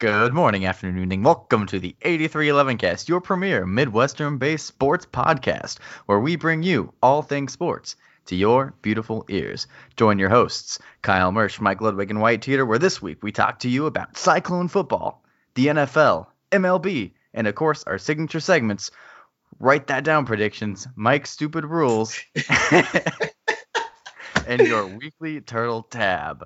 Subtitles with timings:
[0.00, 1.24] Good morning, afternoon, evening.
[1.24, 6.92] Welcome to the 8311 Cast, your premier Midwestern based sports podcast, where we bring you
[7.02, 9.66] all things sports to your beautiful ears.
[9.96, 13.58] Join your hosts, Kyle Mersch, Mike Ludwig, and Wyatt Teeter, where this week we talk
[13.58, 15.24] to you about Cyclone football,
[15.56, 18.92] the NFL, MLB, and of course our signature segments.
[19.58, 22.16] Write that down predictions, Mike's stupid rules,
[24.46, 26.44] and your weekly turtle tab.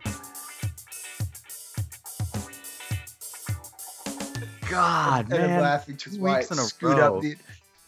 [4.73, 5.61] God, Instead of man.
[5.61, 7.17] laughing two weeks in a screwed row.
[7.19, 7.37] up the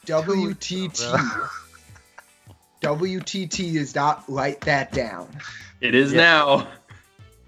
[0.07, 1.49] Two weeks in a WTT.
[2.83, 5.29] WTT is not write that down.
[5.81, 6.21] It is Yeah.
[6.21, 6.69] now.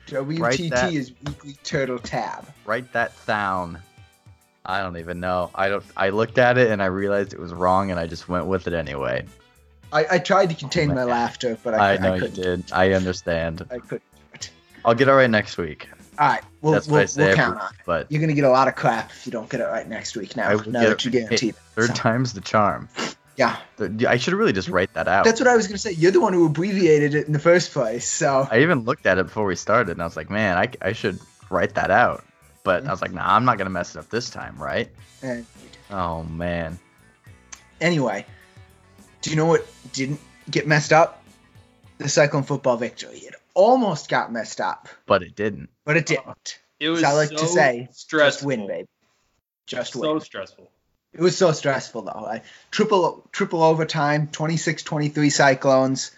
[0.06, 0.92] WTT that.
[0.92, 2.46] is weekly turtle tab.
[2.64, 3.82] Write that down.
[4.64, 5.50] I don't even know.
[5.54, 5.84] I don't.
[5.96, 8.66] I looked at it and I realized it was wrong, and I just went with
[8.66, 9.24] it anyway.
[9.92, 12.20] I, I tried to contain oh my my laughter, but I, I know I you
[12.22, 12.42] couldn't.
[12.42, 12.72] did.
[12.72, 13.66] I understand.
[13.70, 14.02] I couldn't.
[14.84, 15.88] I'll get it right next week.
[16.18, 17.68] All right, we'll, That's we'll, we'll count on.
[17.70, 19.86] week, But You're gonna get a lot of crap if you don't get it right
[19.88, 20.36] next week.
[20.36, 21.50] Now, now that you it- guaranteed.
[21.50, 21.56] it.
[21.74, 22.88] third So, time's the charm.
[23.36, 23.56] yeah,
[24.08, 25.24] I should really just write that out.
[25.26, 25.92] that's what I was gonna say.
[25.92, 28.08] You're the one who abbreviated it in the first place.
[28.08, 30.70] So I even looked at it before we started, and I was like, man, I,
[30.80, 31.18] I should
[31.50, 32.24] write that out.
[32.64, 34.88] But I was like, nah, I'm not gonna mess it up this time, right?
[35.22, 35.44] and
[35.90, 36.78] Oh man.
[37.80, 38.26] Anyway,
[39.22, 41.22] do you know what didn't get messed up?
[41.98, 43.18] The Cyclone football victory.
[43.18, 45.70] It almost got messed up, But it didn't.
[45.84, 46.60] but it didn't.
[46.78, 48.28] It was As I like so to say, stressful.
[48.28, 48.86] Just win, babe.
[49.66, 50.20] Just So win.
[50.20, 50.70] So stressful.
[51.14, 52.26] It was so stressful though.
[52.26, 56.10] I, triple triple overtime, 26-23 Cyclones.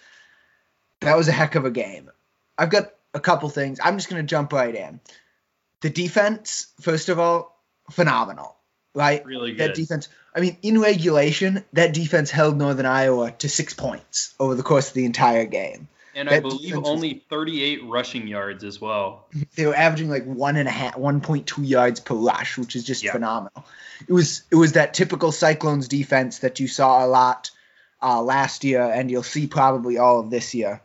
[1.00, 2.10] That was a heck of a game.
[2.58, 3.78] I've got a couple things.
[3.82, 5.00] I'm just gonna jump right in.
[5.80, 7.56] The defense, first of all,
[7.92, 8.56] phenomenal.
[8.94, 9.24] Right?
[9.24, 9.60] Really good.
[9.60, 9.82] that good.
[9.82, 10.08] defense.
[10.34, 14.88] I mean, in regulation, that defense held Northern Iowa to six points over the course
[14.88, 15.86] of the entire game.
[16.18, 19.28] And I believe only 38 rushing yards as well.
[19.54, 22.74] They were averaging like one and a half, one point two yards per rush, which
[22.74, 23.12] is just Yeah.
[23.12, 23.64] phenomenal.
[24.06, 27.50] It was it was that typical Cyclones defense that you saw a lot
[28.02, 30.82] uh, last year, and you'll see probably all of this year,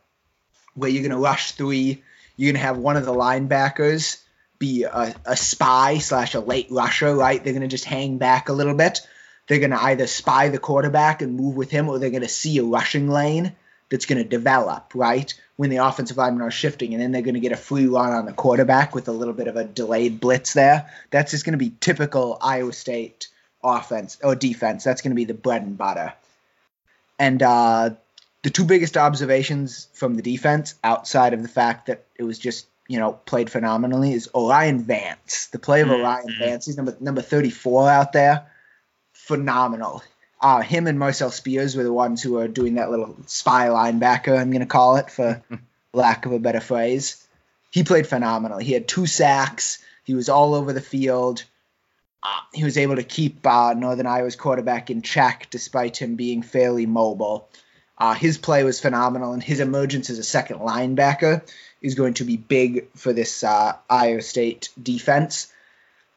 [0.76, 2.04] where you're gonna rush three.
[2.38, 4.20] You're gonna have one of the linebackers
[4.60, 7.44] be a, a spy slash a late rusher, right?
[7.44, 9.02] They're gonna just hang back a little bit.
[9.48, 12.64] They're gonna either spy the quarterback and move with him, or they're gonna see a
[12.64, 13.56] rushing lane
[13.90, 15.34] that's gonna develop, right?
[15.56, 18.26] When the offensive linemen are shifting, and then they're gonna get a free run on
[18.26, 20.90] the quarterback with a little bit of a delayed blitz there.
[21.12, 23.28] That's just gonna be typical Iowa State
[23.64, 24.84] offense or defense.
[24.84, 26.14] That's gonna be the bread and butter.
[27.20, 27.92] And uh,
[28.42, 32.68] the two biggest observations from the defense, outside of the fact that it was just
[32.88, 35.48] you know played phenomenally, is O'Rien Vance.
[35.52, 36.00] The play of Mhm.
[36.00, 38.48] O'Rien Vance, he's number number thirty four out there,
[39.14, 40.04] phenomenal.
[40.44, 44.38] Uh, him and Marcel Spears were the ones who were doing that little spy linebacker.
[44.38, 45.42] I'm gonna call it for
[45.94, 47.26] lack of a better phrase.
[47.72, 48.60] He played phenomenal.
[48.60, 49.80] He had two sacks.
[50.04, 51.46] He was all over the field.
[52.22, 56.42] Uh, he was able to keep uh, Northern Iowa's quarterback in check despite him being
[56.42, 57.48] fairly mobile.
[57.98, 61.42] Uh, his play was phenomenal, and his emergence as a second linebacker
[61.82, 65.54] is going to be big for this uh, Iowa State defense.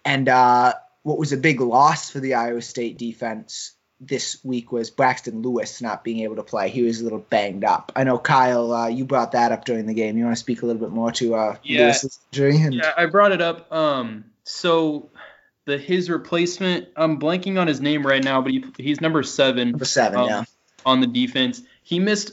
[0.04, 4.90] And uh, what was a big loss for the Iowa State defense this week was
[4.90, 6.68] Braxton Lewis not being able to play.
[6.68, 7.92] He was a little banged up.
[7.96, 10.18] I know Kyle, uh, you brought that up during the game.
[10.18, 11.86] You want to speak a little bit more to uh, Yeah.
[11.86, 12.60] Lewis's injury?
[12.60, 13.72] And, Yeah, I brought it up.
[13.72, 15.10] Um, so
[15.64, 19.70] the his replacement, I'm blanking on his name right now, but he, he's number seven.
[19.70, 20.44] Number seven, um, yeah.
[20.84, 21.62] on the defense.
[21.82, 22.32] He missed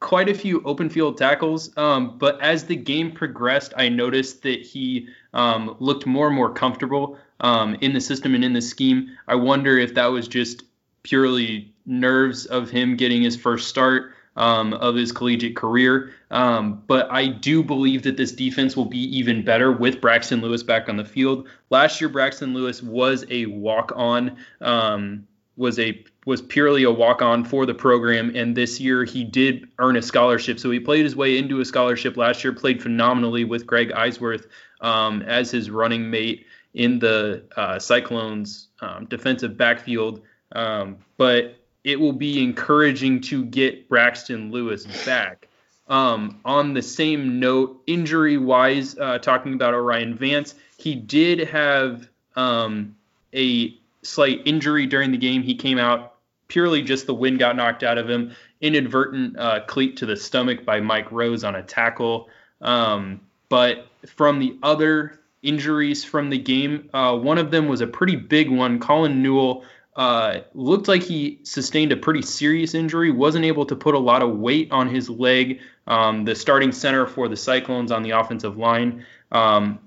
[0.00, 4.60] quite a few open field tackles, um, but as the game progressed, I noticed that
[4.62, 9.16] he um, looked more and more comfortable um, in the system and in the scheme.
[9.26, 10.62] I wonder if that was just
[11.08, 16.12] purely nerves of him getting his first start um, of his collegiate career.
[16.30, 20.62] Um, but I do believe that this defense will be even better with Braxton Lewis
[20.62, 21.48] back on the field.
[21.70, 24.36] Last year, Braxton Lewis was a walk on.
[24.60, 25.26] Um,
[25.56, 29.66] was a was purely a walk on for the program, and this year he did
[29.78, 30.60] earn a scholarship.
[30.60, 32.52] So he played his way into a scholarship last year.
[32.52, 34.46] Played phenomenally with Greg Eisworth
[34.80, 40.22] um, as his running mate in the uh, Cyclones um, defensive backfield.
[40.52, 45.48] Um, but it will be encouraging to get Braxton Lewis back.
[45.88, 52.08] Um, on the same note, injury wise, uh, talking about O'Rien Vance, he did have
[52.36, 52.94] um,
[53.34, 55.42] a slight injury during the game.
[55.42, 56.14] He came out
[56.48, 58.32] purely just the wind got knocked out of him.
[58.60, 62.28] Inadvertent uh, cleat to the stomach by Mike Rose on a tackle.
[62.60, 67.86] Um, but from the other injuries from the game, uh, one of them was a
[67.86, 68.80] pretty big one.
[68.80, 69.64] Colin Newell
[69.98, 74.22] uh, looked like he sustained a pretty serious injury, wasn't able to put a lot
[74.22, 75.60] of weight on his leg.
[75.86, 79.04] Um, the starting center for the Cyclones on the offensive line.
[79.32, 79.80] Um,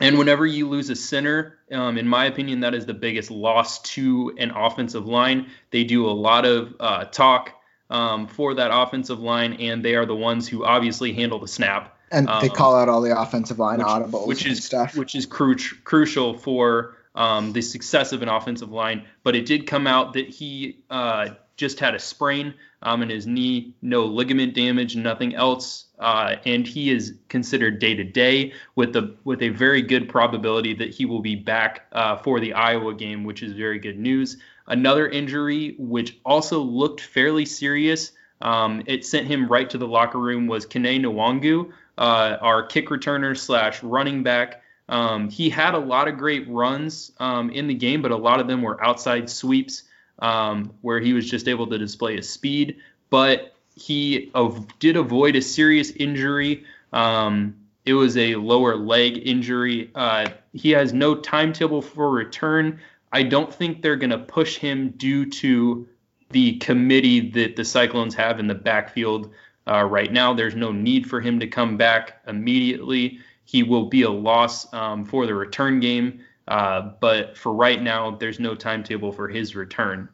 [0.00, 3.80] And whenever you lose a center, um, in my opinion, that is the biggest loss
[3.94, 5.46] to an offensive line.
[5.70, 7.50] They do a lot of uh, talk
[7.90, 11.96] um, for that offensive line, and they are the ones who obviously handle the snap.
[12.10, 14.96] And they Um, call out all the offensive line which, audibles which and is stuff.
[14.96, 19.04] which is cru- crucial for um, the success of an offensive line.
[19.22, 23.26] But it did come out that he uh, just had a sprain um, in his
[23.26, 28.92] knee, no ligament damage, nothing else, uh, and he is considered day to day with
[28.92, 32.94] the with a very good probability that he will be back uh, for the Iowa
[32.94, 34.38] game, which is very good news.
[34.66, 38.12] Another injury, which also looked fairly serious.
[38.40, 40.48] Um, it sent him right to the locker room.
[40.48, 44.61] Was Kene Nwangwu, uh, our kick returner slash running back.
[44.92, 48.40] Um, he had a lot of great runs um, in the game, but a lot
[48.40, 49.84] of them were outside sweeps
[50.18, 52.76] um, where he was just able to display his speed.
[53.08, 56.64] But he av- did avoid a serious injury.
[56.92, 57.56] Um,
[57.86, 59.90] it was a lower leg injury.
[59.94, 62.78] Uh, he has no timetable for return.
[63.10, 65.88] I don't think they're going to push him due to
[66.32, 69.32] the committee that the Cyclones have in the backfield
[69.66, 70.34] uh, right now.
[70.34, 73.20] There's no need for him to come back immediately.
[73.44, 78.12] He will be a loss um, for the return game, uh, but for right now,
[78.12, 80.08] there's no timetable for his return.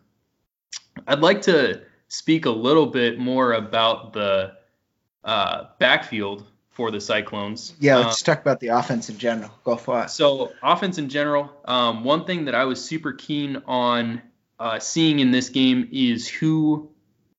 [1.07, 4.55] I'd like to speak a little bit more about the
[5.25, 7.75] uh, backfield for the Cyclones.
[7.81, 9.51] Yeah, Um, let's talk about the offense in general.
[9.65, 10.11] Go for it.
[10.11, 14.23] so offense in general, um, one thing that I was super keen on
[14.59, 16.91] uh, seeing in this game is who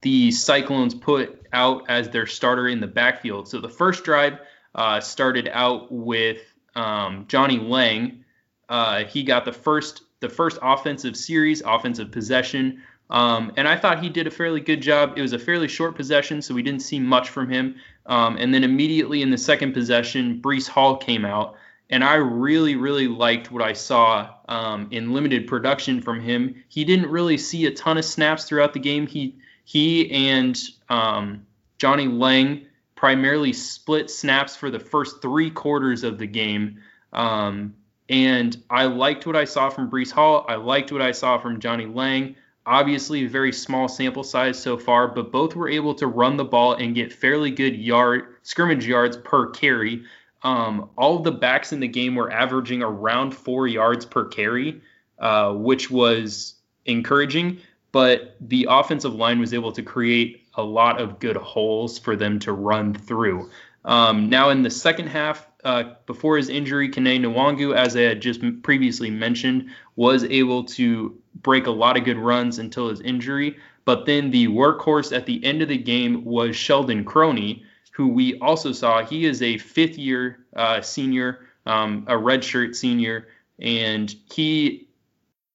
[0.02, 3.48] the Cyclones put out as their starter in the backfield.
[3.48, 4.40] So the first drive
[4.76, 6.42] uh, started out with
[6.76, 8.24] um, Johnnie Lang.
[8.68, 14.04] Uh, he got the first the first offensive series, offensive possession, um, and I thought
[14.04, 15.14] he did a fairly good job.
[15.18, 17.76] It was a fairly short possession, so we didn't see much from him.
[18.06, 21.56] Um, and then immediately in the second possession, Breece Hall came out,
[21.90, 26.64] and I really, really liked what I saw um, in limited production from him.
[26.68, 29.08] He didn't really see a ton of snaps throughout the game.
[29.08, 31.46] He he and um,
[31.78, 32.66] Johnnie Lang
[33.00, 36.78] primarily split snaps for the first three quarters of the game.
[37.14, 37.74] Um,
[38.10, 40.46] and I liked what I saw from Breece Hall.
[40.50, 42.36] I liked what I saw from Johnnie Lang.
[42.66, 46.74] Obviously, very small sample size so far, but both were able to run the ball
[46.74, 50.04] and get fairly good yard scrimmage yards per carry.
[50.44, 54.82] Um, all of the backs in the game were averaging around four yards per carry,
[55.20, 56.56] uh, which was
[56.86, 57.60] encouraging.
[57.94, 62.40] But the offensive line was able to create a lot of good holes for them
[62.40, 63.50] to run through.
[63.86, 68.22] Um, now, in the second half, uh, before his injury, Kene Nwangwu, as I had
[68.22, 73.58] just previously mentioned, was able to break a lot of good runs until his injury.
[73.86, 77.64] But then the workhorse at the end of the game was Sheldon Croney,
[77.94, 79.04] who we also saw.
[79.04, 84.89] He is a fifth year uh, senior, um, a redshirt senior, and he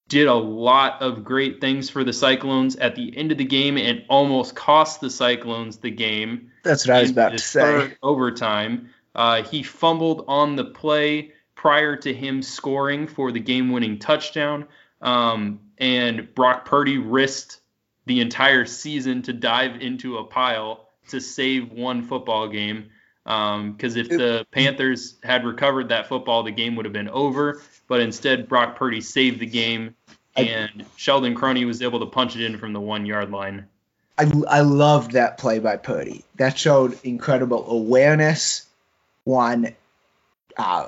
[0.07, 3.77] did a lot of great things for the Cyclones at the end of the game
[3.77, 7.93] and almost cost the Cyclones the game That's what I was about to say.
[8.03, 8.89] overtime.
[9.15, 14.67] Uh, he fumbled on the play prior to him scoring for the game-winning touchdown,
[15.01, 17.59] um, and Brock Purdy risked
[18.05, 22.89] the entire season to dive into a pile to save one football game.
[23.25, 27.59] Because if the Panthers had recovered that football, the game would have been over.
[27.87, 29.95] But instead, Brock Purdy saved the game,
[30.35, 33.65] and Sheldon Croney was able to punch it in from the one-yard line.
[34.17, 36.23] I, I loved that play by Purdy.
[36.35, 38.65] That showed incredible awareness,
[39.23, 39.75] one,
[40.55, 40.87] uh,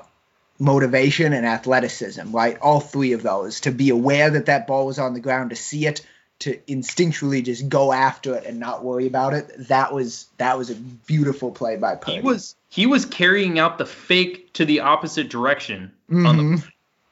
[0.58, 2.56] motivation, and athleticism, right?
[2.58, 3.60] All three of those.
[3.62, 6.06] To be aware that that ball was on the ground, to see it,
[6.40, 9.50] to instinctually just go after it and not worry about it.
[9.68, 12.16] That was that was a beautiful play by Purdy.
[12.18, 16.68] He was he was carrying out the fake to the opposite direction on the Mhm.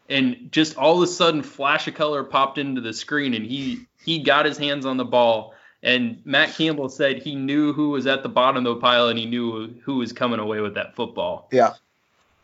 [0.08, 3.80] and just all of a sudden flash of color popped into the screen and he
[4.04, 8.06] he got his hands on the ball and Matt Campbell said he knew who was
[8.06, 10.94] at the bottom of the pile and he knew who was coming away with that
[10.94, 11.48] football.
[11.52, 11.74] Yeah.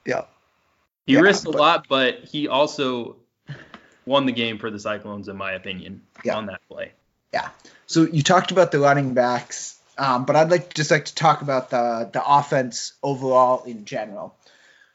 [0.04, 0.24] Yeah.
[1.06, 3.16] He Yeah, risked a but- lot, but he also
[4.06, 6.36] won the game for the Cyclones in my opinion Yeah.
[6.36, 6.92] on that play.
[7.32, 7.48] Yeah.
[7.86, 11.14] So you talked about the running backs, um, but I'd like to just like to
[11.14, 14.34] talk about the the offense overall in general.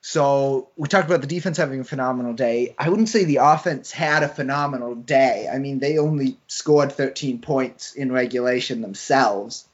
[0.01, 2.75] So we talked about the defense having a phenomenal day.
[2.77, 5.49] I wouldn't say the offense had a phenomenal day.
[5.51, 9.67] I mean, they only scored 13 points in regulation themselves,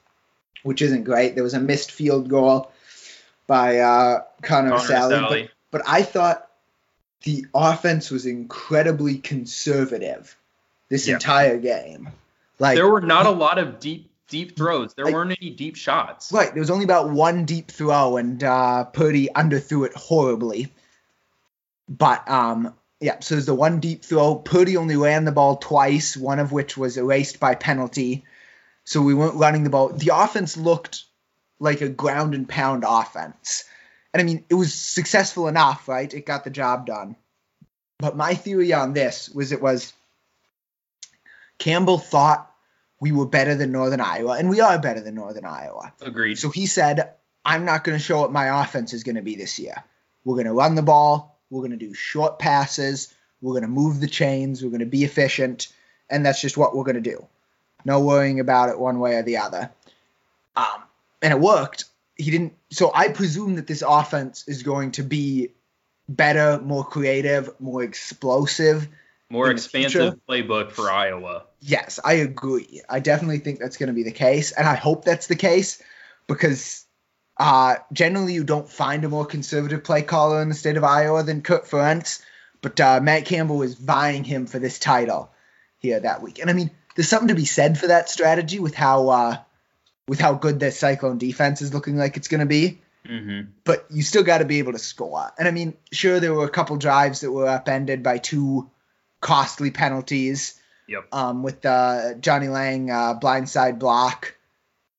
[0.64, 1.36] which isn't great.
[1.36, 2.72] There was a missed field goal
[3.46, 5.50] by uh, Connor, Connor Sally, but Sally.
[5.72, 6.48] but I thought
[7.24, 10.36] the offense was incredibly conservative
[10.90, 11.16] this Yeah.
[11.16, 12.10] entire game.
[12.60, 14.94] Like there were not a lot of deep deep throws.
[14.94, 16.32] There I- weren't any deep shots.
[16.32, 20.72] Right, there was only about one deep throw, and uh, Purdy underthrew it horribly.
[21.90, 24.36] but um, yeah, so there's the one deep throw.
[24.36, 28.24] Purdy only ran the ball twice, one of which was erased by penalty.
[28.86, 29.90] So we weren't running the ball.
[29.90, 31.04] The offense looked
[31.60, 33.66] like a ground and pound offense.
[34.14, 36.14] And I mean, it was successful enough, right?
[36.14, 37.16] It got the job done.
[38.00, 39.94] But my theory on this was it was
[41.58, 42.52] Campbell thought
[43.00, 45.94] we were better than Northern Iowa, and we are better than Northern Iowa.
[46.02, 46.40] Agreed.
[46.40, 49.36] So he said, I'm not going to show what my offense is going to be
[49.36, 49.84] this year.
[50.24, 51.40] We're going to run the ball.
[51.50, 53.14] We're going to do short passes.
[53.42, 54.64] We're going to move the chains.
[54.64, 55.68] We're going to be efficient.
[56.10, 57.28] And that's just what we're going to do.
[57.84, 59.70] No worrying about it one way or the other.
[60.56, 60.84] Um,
[61.22, 61.86] and it worked.
[62.24, 62.54] He didn't.
[62.72, 65.50] So I presume that this offense is going to be
[66.08, 68.88] better, more creative, more explosive.
[69.30, 69.88] More in the future.
[69.88, 71.46] expansive playbook for Iowa.
[71.60, 72.82] Yes, I agree.
[72.90, 75.82] I definitely think that's going to be the case, and I hope that's the case
[76.28, 76.86] because
[77.38, 81.24] uh, generally you don't find a more conservative play caller in the state of Iowa
[81.24, 82.22] than Kirk Ferentz.
[82.62, 85.32] But uh, Matt Campbell was vying him for this title
[85.80, 88.76] here that week, and I mean, there's something to be said for that strategy with
[88.76, 89.38] how uh,
[90.08, 92.82] with how good this Cyclone defense is looking like it's going to be.
[93.08, 93.50] Mm-hmm.
[93.64, 95.32] But you still got to be able to score.
[95.38, 98.70] And I mean, sure, there were a couple drives that were upended by two
[99.22, 100.60] costly penalties.
[100.88, 101.08] Yep.
[101.14, 104.36] Um, with the Johnnie Lang uh, blindside block.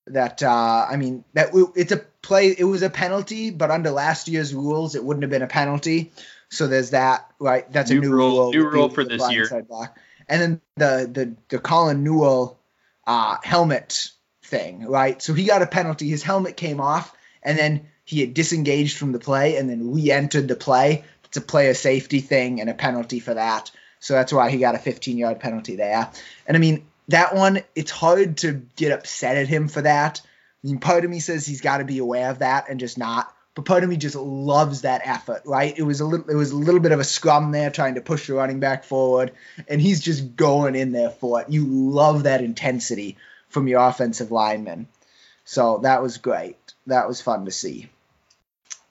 [0.08, 2.54] That uh, I mean, that it's a play.
[2.58, 6.12] It was a penalty, but under last year's rules, it wouldn't have been a penalty.
[6.50, 7.70] So there's that, right?
[7.72, 8.50] That's New a new rule- rule.
[8.52, 9.48] new rule for this year.
[9.66, 9.98] Block.
[10.28, 12.58] And then the the the Colin Newell
[13.06, 14.10] uh, helmet
[14.54, 15.20] thing, right?
[15.20, 16.08] So he got a penalty.
[16.08, 20.48] His helmet came off, and then he had disengaged from the play, and then re-entered
[20.48, 21.04] the play.
[21.24, 23.70] It's a player safety thing and a penalty for that.
[23.98, 26.10] So that's why he got a 15 yard penalty there.
[26.46, 30.20] And I mean, that one, it's hard to get upset at him for that.
[30.22, 32.96] I mean, part of me says he's got to be aware of that and just
[32.96, 33.34] not.
[33.54, 35.76] But part of me just loves that effort, right?
[35.76, 38.00] It was a little, it was a little bit of a scrum there, trying to
[38.00, 39.32] push the running back forward,
[39.68, 41.48] and he's just going in there for it.
[41.50, 43.16] You love that intensity
[43.54, 44.88] from your offensive lineman.
[45.44, 46.56] So that was great.
[46.88, 47.88] That was fun to see.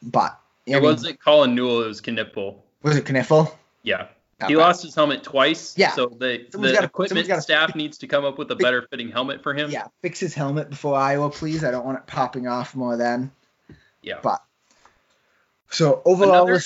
[0.02, 0.32] But
[0.68, 2.56] I It mean, wasn't Colin Newell, it was Knippel.
[2.82, 3.56] was it Kniffel?
[3.84, 4.08] Yeah.
[4.40, 4.56] He Okay.
[4.56, 5.78] lost his helmet twice.
[5.78, 5.92] Yeah.
[5.92, 8.64] So the, Someone's the gotta- equipment gotta staff needs to come up with a fix-
[8.64, 9.70] better fitting helmet for him.
[9.70, 11.64] Yeah, fix his helmet before Iowa, please.
[11.64, 13.32] I don't want it popping off more than.
[14.02, 14.20] Yeah.
[14.22, 14.42] But
[15.70, 16.62] so overall, Another-.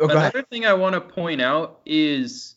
[0.00, 0.08] Oh.
[0.08, 2.54] Another thing I want to point out is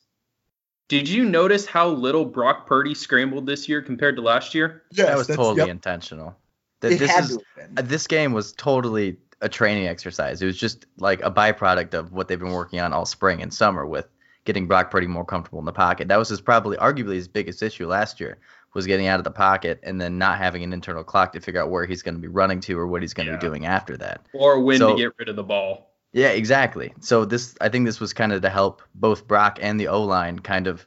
[0.87, 4.83] did you notice how little Brock Purdy scrambled this year compared to last year?
[4.91, 6.37] Yeah, that was totally yep, intentional.
[6.81, 7.85] Th- it this had is to have been.
[7.85, 10.41] uh, this game was totally a training exercise.
[10.41, 13.53] It was just like a byproduct of what they've been working on all spring and
[13.53, 14.07] summer with
[14.45, 16.07] getting Brock Purdy more comfortable in the pocket.
[16.07, 18.37] That was his probably arguably his biggest issue last year
[18.73, 21.61] was getting out of the pocket and then not having an internal clock to figure
[21.61, 23.39] out where he's going to be running to or what he's going to Yeah.
[23.39, 24.25] be doing after that.
[24.33, 25.86] Or when So- to get rid of the ball?
[26.13, 26.93] Yeah, exactly.
[26.99, 30.03] So this, I think this was kind of to help both Brock and the O
[30.03, 30.85] line kind of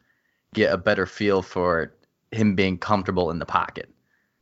[0.54, 1.94] get a better feel for
[2.32, 3.88] him being comfortable in the pocket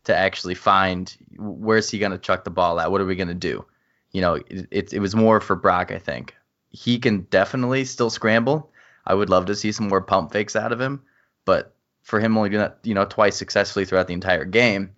[0.05, 2.91] to actually find where's he going to chuck the ball at?
[2.91, 3.65] What are we going to do?
[4.13, 6.35] You know, it, it, it was more for Brock, I think.
[6.71, 8.71] He can definitely still scramble.
[9.07, 11.03] I would love to see some more pump fakes out of him,
[11.45, 14.91] but for him only doing that, you know, twice successfully throughout the entire game,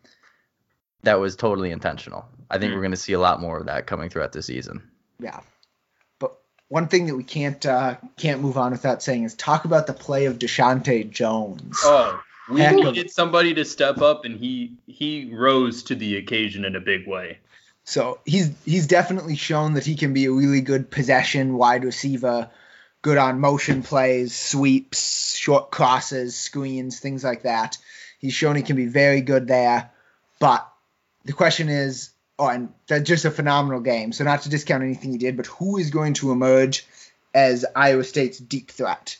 [1.03, 2.25] that was totally intentional.
[2.51, 2.75] I think Mm.
[2.77, 4.89] we're going to see a lot more of that coming throughout the season.
[5.19, 5.41] Yeah.
[6.71, 9.93] One thing that we can't uh, can't move on without saying is talk about the
[9.93, 11.77] play of Deshaunte Jones.
[11.83, 16.17] Oh, we Heck of- needed somebody to step up, and he he rose to the
[16.17, 17.39] occasion in a big way.
[17.83, 22.49] So he's he's definitely shown that he can be a really good possession wide receiver,
[23.03, 27.79] good on motion plays, sweeps, short crosses, screens, things like that.
[28.21, 29.91] He's shown he can be very good there.
[30.39, 30.71] But
[31.25, 32.11] the question is,
[32.41, 34.13] oh, and that's just a phenomenal game.
[34.13, 36.87] So not to discount anything he did, but who is going to emerge
[37.35, 39.19] as Iowa State's deep threat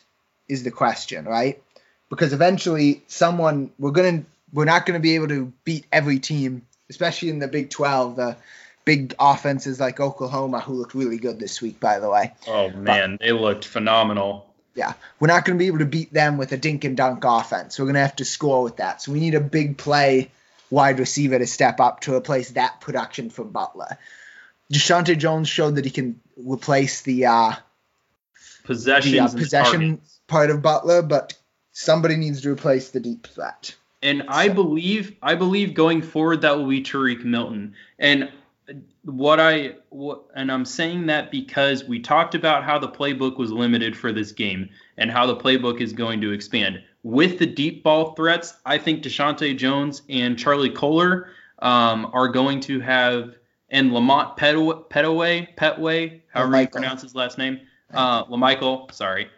[0.49, 1.61] is the question, right?
[2.09, 7.29] Because eventually someone we're gonna we're not gonna be able to beat every team, especially
[7.29, 8.15] in the Big Twelve.
[8.15, 8.35] The
[8.83, 12.33] big offenses like Oklahoma, who looked really good this week, by the way.
[12.47, 14.47] Oh man, they looked phenomenal.
[14.73, 17.23] Yeah, we're not going to be able to beat them with a dink and dunk
[17.23, 17.77] offense.
[17.77, 19.01] We're going to have to score with that.
[19.01, 20.31] So we need a big play
[20.71, 23.97] wide receiver to step up to replace that production from Butler.
[24.73, 27.53] Deshaunte Jones showed that he can replace the uh,
[29.11, 30.19] the uh, possession targets.
[30.27, 31.33] part of Butler, but
[31.73, 33.75] somebody needs to replace the deep threat.
[34.01, 37.75] And I believe I believe going forward that will be Tarique Milton.
[37.99, 38.31] And
[39.03, 43.51] what I what, and I'm saying that because we talked about how the playbook was
[43.51, 46.81] limited for this game and how the playbook is going to expand.
[47.03, 51.29] With the deep ball threats, I think Deshaunte Jones and Charlie Kolar
[51.59, 53.35] um, are going to have
[53.71, 57.61] and Lamont Petaway, Petaway, Petway, however you pronounce his last name,
[57.93, 59.29] uh, Lamichael, sorry,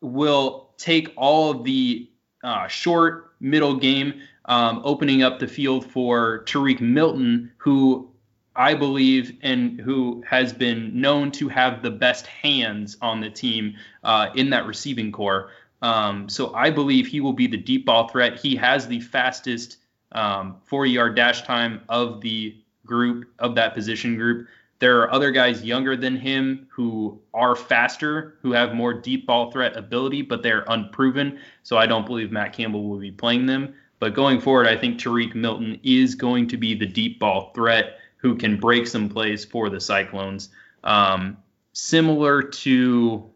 [0.00, 2.08] will take all of the
[2.44, 8.10] uh, short middle game, um, opening up the field for Tarique Milton, who
[8.54, 13.74] I believe and who has been known to have the best hands on the team
[14.04, 15.50] uh, in that receiving core.
[15.80, 18.38] Um, so I believe he will be the deep ball threat.
[18.38, 19.78] He has the fastest
[20.12, 22.56] um, 40 yard dash time of the
[22.86, 24.48] group, of that position group.
[24.80, 29.50] There are other guys younger than him who are faster, who have more deep ball
[29.50, 31.40] threat ability, but they're unproven.
[31.64, 33.74] So I don't believe Matt Campbell will be playing them.
[34.00, 37.98] But going forward, I think Tarique Milton is going to be the deep ball threat
[38.18, 40.50] who can break some plays for the Cyclones.
[40.84, 41.38] Um,
[41.72, 43.28] similar to,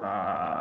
[0.00, 0.55] uh,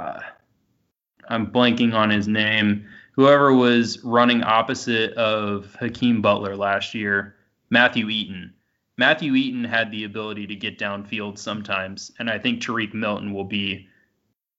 [1.29, 7.35] I'm blanking on his name, whoever was running opposite of Hakeem Butler last year,
[7.69, 8.53] Matthew Eaton.
[8.97, 13.43] Matthew Eaton had the ability to get downfield sometimes, and I think Tarique Milton will
[13.43, 13.89] be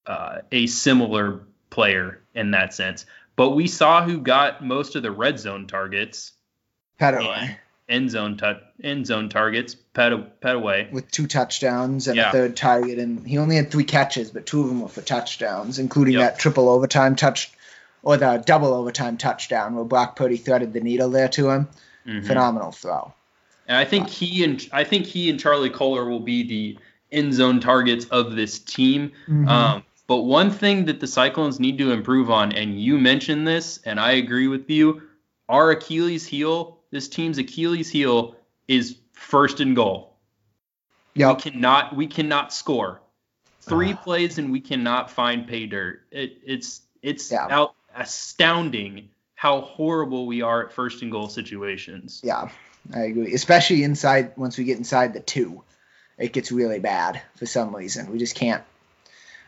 [0.06, 3.06] uh, a similar player in that sense.
[3.36, 6.32] But we saw who got most of the red zone targets.
[7.00, 7.56] Pettaway.
[7.88, 10.90] End zone tu- end zone targets, Pettaway.
[10.90, 12.30] With two touchdowns and yeah.
[12.30, 15.02] a third target, and he only had three catches, but two of them were for
[15.02, 16.22] touchdowns, including yep.
[16.22, 17.52] that triple overtime touch
[18.02, 21.68] or the double overtime touchdown where Brock Purdy threaded the needle there to him.
[22.06, 22.26] Mm-hmm.
[22.26, 23.12] Phenomenal throw.
[23.68, 26.78] And I think he and I think he and Charlie Kolar will be the
[27.10, 29.10] end zone targets of this team.
[29.28, 29.48] Mm-hmm.
[29.48, 33.80] Um, but one thing that the Cyclones need to improve on, and you mentioned this,
[33.84, 35.02] and I agree with you,
[35.48, 38.36] our Achilles heel this team's Achilles heel
[38.68, 40.16] is first and goal.
[41.14, 41.32] Yeah.
[41.32, 43.00] We cannot we cannot score.
[43.60, 46.02] Three uh, plays and we cannot find pay dirt.
[46.10, 47.46] It, it's it's yeah.
[47.50, 52.20] out astounding how horrible we are at first and goal situations.
[52.22, 52.50] Yeah,
[52.94, 53.34] I agree.
[53.34, 55.62] Especially inside once we get inside the two,
[56.18, 58.10] it gets really bad for some reason.
[58.10, 58.62] We just can't.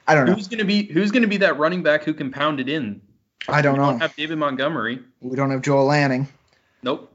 [0.07, 0.35] I don't know.
[0.35, 3.03] Who's gonna be Who's gonna be that running back who can pound it in?
[3.47, 3.91] I don't we know.
[3.91, 5.01] Don't have David Montgomery.
[5.21, 6.29] We don't have Joel Lanning.
[6.83, 7.15] Nope.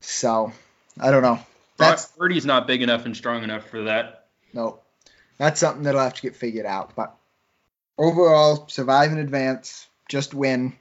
[0.00, 0.52] So
[0.98, 1.40] I don't know.
[1.76, 4.26] That's Purdy's not big enough and strong enough for that.
[4.52, 4.80] No,
[5.38, 6.94] that's something that'll have to get figured out.
[6.94, 7.14] But
[7.96, 10.74] overall, survive and advance, just win.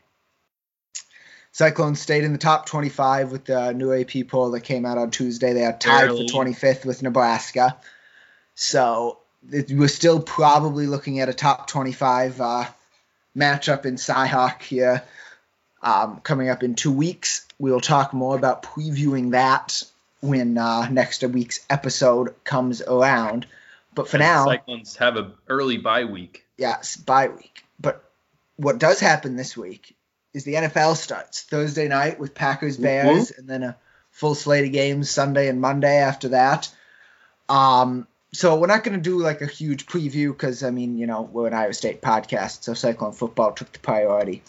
[1.52, 5.12] Cyclones stayed in the top 25 with the new AP poll that came out on
[5.12, 5.54] Tuesday.
[5.54, 6.28] They are tied Barely.
[6.28, 7.78] for 25th with Nebraska.
[8.56, 9.20] So
[9.52, 12.66] it, we're still probably looking at a top 25 uh,
[13.36, 15.04] matchup in Cyhawk here
[15.82, 17.46] um, coming up in two weeks.
[17.58, 19.84] We'll talk more about previewing that
[20.22, 23.46] when uh, next week's episode comes around.
[23.96, 26.46] But for now, Cyclones have an early bye week.
[26.58, 27.64] Yes, bye week.
[27.80, 28.04] But
[28.58, 29.96] what does happen this week
[30.34, 33.40] is the NFL starts Thursday night with Packers Bears, mm-hmm.
[33.40, 33.78] and then a
[34.12, 36.70] full slate of games Sunday and Monday after that.
[37.48, 41.08] Um, so we're not going to do like a huge preview because I mean, you
[41.08, 44.44] know, we're an Iowa State podcast, so Cyclone football took the priority.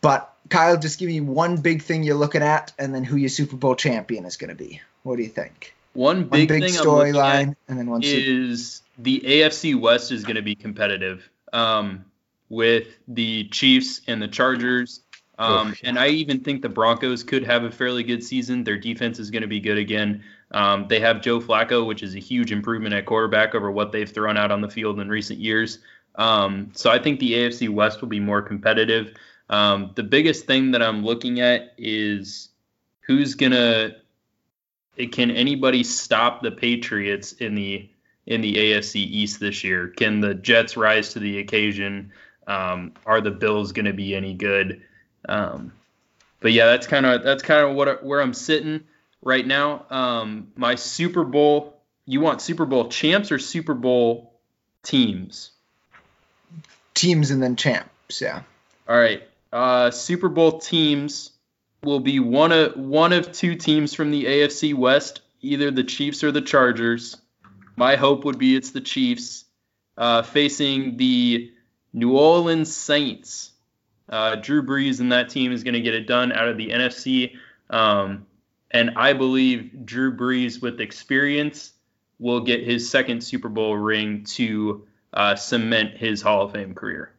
[0.00, 3.28] But Kyle, just give me one big thing you're looking at, and then who your
[3.28, 4.80] Super Bowl champion is going to be.
[5.02, 5.74] What do you think?
[5.94, 10.36] One big, one big storyline, and then one is Super- the AFC West is going
[10.36, 12.04] to be competitive um,
[12.48, 15.00] with the Chiefs and the Chargers.
[15.38, 18.64] Um, and I even think the Broncos could have a fairly good season.
[18.64, 20.24] Their defense is going to be good again.
[20.50, 24.10] Um, they have Joe Flacco, which is a huge improvement at quarterback over what they've
[24.10, 25.78] thrown out on the field in recent years.
[26.16, 29.14] Um, so I think the AFC West will be more competitive.
[29.50, 32.48] Um, the biggest thing that I'm looking at is
[33.00, 33.96] who's gonna.
[35.12, 37.88] Can anybody stop the Patriots in the
[38.26, 39.88] in the AFC East this year?
[39.88, 42.12] Can the Jets rise to the occasion?
[42.46, 44.82] Um, are the Bills going to be any good?
[45.28, 45.72] Um,
[46.40, 48.84] but yeah, that's kind of that's kind of what where I'm sitting
[49.22, 49.86] right now.
[49.90, 51.74] Um, my Super Bowl.
[52.04, 54.32] You want Super Bowl champs or Super Bowl
[54.82, 55.50] teams?
[56.94, 58.20] Teams and then champs.
[58.20, 58.42] Yeah.
[58.88, 61.30] All right uh, Super Bowl teams
[61.82, 66.24] will be one of one of two teams from the AFC West, either the Chiefs
[66.24, 67.16] or the Chargers.
[67.76, 69.44] My hope would be it's the Chiefs
[69.96, 71.52] uh, facing the
[71.92, 73.52] New Orleans Saints.
[74.08, 76.70] Uh, Drew Brees and that team is going to get it done out of the
[76.70, 77.36] NFC.
[77.68, 78.26] Um,
[78.70, 81.72] and I believe Drew Brees, with experience,
[82.18, 87.12] will get his second Super Bowl ring to uh, cement his Hall of Fame career.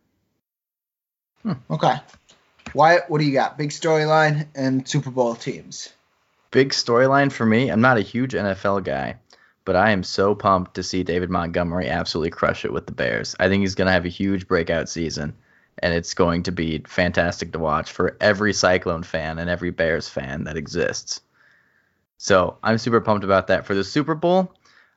[1.44, 1.96] Hmm, okay.
[2.74, 3.58] Wyatt, what do you got?
[3.58, 5.90] Big storyline and Super Bowl teams.
[6.52, 7.70] Big storyline for me.
[7.70, 9.18] I'm not a huge NFL guy,
[9.66, 13.36] but I am so pumped to see David Montgomery absolutely crush it with the Bears.
[13.40, 15.36] I think he's going to have a huge breakout season,
[15.80, 20.10] and it's going to be fantastic to watch for every Cyclone fan and every Bears
[20.10, 21.22] fan that exists.
[22.18, 23.66] So I'm super pumped about that.
[23.66, 24.52] For the Super Bowl,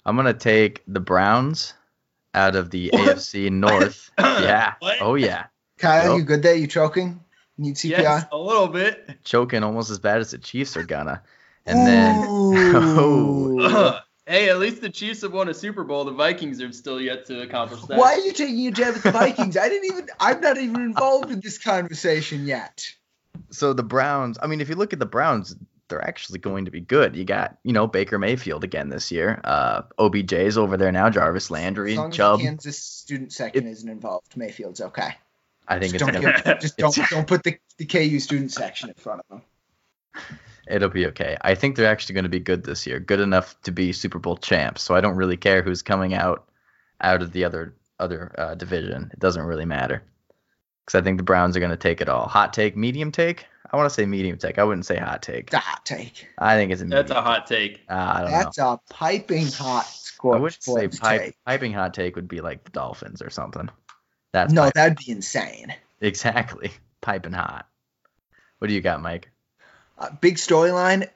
[0.07, 1.75] I'm going to take the Browns
[2.35, 4.11] out of the AFC North.
[4.19, 4.75] yeah.
[4.81, 4.99] What?
[5.03, 5.47] Oh yeah.
[5.79, 6.19] Kyle, Nope.
[6.19, 6.55] you good there?
[6.55, 7.22] You choking?
[7.59, 7.99] Need CPR?
[7.99, 9.23] Yes, a little bit.
[9.25, 11.23] Choking almost as bad as the Chiefs are gonna.
[11.67, 13.59] And then Ooh.
[14.27, 16.05] hey, at least the Chiefs have won a Super Bowl.
[16.05, 17.99] The Vikings have still yet to accomplish that.
[17.99, 19.57] Why are you taking a jab at the Vikings?
[19.57, 20.09] I didn't even.
[20.19, 22.89] I'm not even involved in this conversation yet.
[23.51, 25.55] so the Browns, I mean, if you look at the Browns,
[25.89, 27.15] they're actually going to be good.
[27.15, 29.41] You got, you know, Baker Mayfield again this year.
[29.45, 32.39] Uh OBJ's over there now, Jarvis Landry, As long as Chubb.
[32.39, 35.15] the Kansas student section isn't involved, Mayfield's okay.
[35.69, 38.53] I think Just it's don't, gonna just don't, it's- don't put the, the KU student
[38.53, 39.43] section in front of them.
[40.69, 41.37] it'll be okay.
[41.43, 44.19] I think they're actually going to be good this year, good enough to be Super
[44.19, 44.83] Bowl champs.
[44.83, 46.45] So I don't really care who's coming out
[47.01, 49.11] out of the other other uh, division.
[49.13, 50.03] It doesn't really matter
[50.85, 52.27] because I think the Browns are going to take it all.
[52.27, 53.47] Hot take, medium take.
[53.73, 54.59] I want to say medium take.
[54.59, 55.45] I wouldn't say hot take.
[55.45, 56.29] It's a hot take.
[56.39, 57.07] I think it's a medium.
[57.07, 57.81] That's a hot take.
[57.89, 58.39] Uh, I don't know.
[58.39, 61.37] That's a piping hot I scorch would say pipe, take.
[61.47, 63.71] piping hot take would be like the Dolphins or something.
[64.33, 65.75] That's No, that'd be insane.
[66.01, 67.67] exactly piping hot.
[68.59, 69.31] What do you got, Mike?
[69.99, 71.09] Uh, big storyline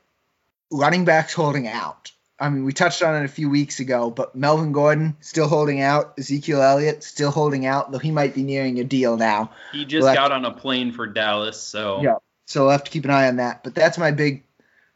[0.71, 2.13] running backs holding out.
[2.39, 5.81] I mean, we touched on it a few weeks ago, but Melvin Gordon still holding
[5.81, 6.15] out.
[6.19, 9.53] Ezekiel Elliott still holding out, though he might be nearing a deal now.
[9.73, 12.17] He just Well, got on a plane for Dallas, so Yeah.
[12.45, 13.65] So we'll have to keep an eye on that.
[13.65, 14.45] But that's my big,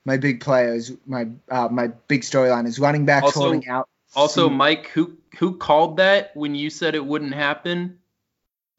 [0.05, 0.93] my big players.
[1.07, 3.89] My uh, my big storyline is running backs Also- holding out.
[4.15, 8.00] Also, Mike, who who called that when you said it wouldn't happen?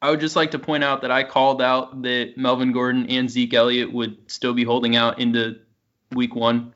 [0.02, 3.30] I would just like to point out that I called out that Melvin Gordon and
[3.30, 5.60] Zeke Elliott would still be holding out into
[6.10, 6.74] week one.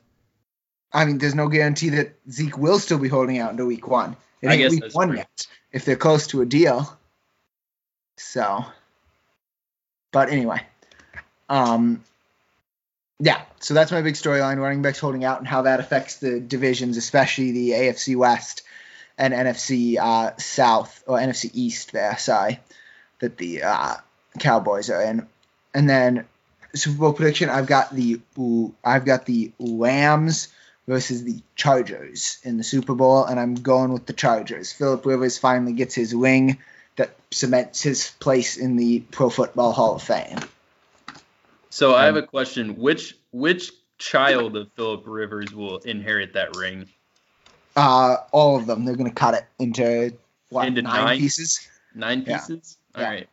[0.93, 4.17] I mean, there's no guarantee that Zeke will still be holding out into week one.
[4.41, 5.17] It I ain't guess week one true.
[5.19, 5.47] yet.
[5.73, 6.97] If they're close to a deal.
[8.17, 8.65] So,
[10.13, 10.63] but anyway,
[11.49, 12.05] um,
[13.19, 13.43] yeah.
[13.59, 16.97] So that's my big storyline: running backs holding out and how that affects the divisions,
[16.97, 18.63] especially the AFC West
[19.19, 21.93] and NFC uh, South or NFC East.
[21.93, 22.61] There, sorry,
[23.21, 23.95] that the uh,
[24.39, 25.27] Cowboys are in,
[25.75, 26.27] and then
[26.75, 27.49] Super Bowl prediction.
[27.49, 28.21] I've got the
[28.85, 30.49] I've got the Rams
[30.87, 34.73] versus the Chargers in the Super Bowl, and I'm going with the Chargers.
[34.73, 36.59] Philip Rivers finally gets his ring
[36.97, 40.39] that cements his place in the Pro Football Hall of Fame.
[41.71, 46.57] So I have Um, a question: which which child of Philip Rivers will inherit that
[46.57, 46.89] ring?
[47.75, 48.85] Uh, all of them.
[48.85, 50.17] They're going to cut it into
[50.49, 51.19] what Into nine, nine?
[51.19, 51.69] pieces.
[51.95, 52.77] Nine pieces.
[52.79, 52.86] Yeah.
[52.97, 53.29] All right.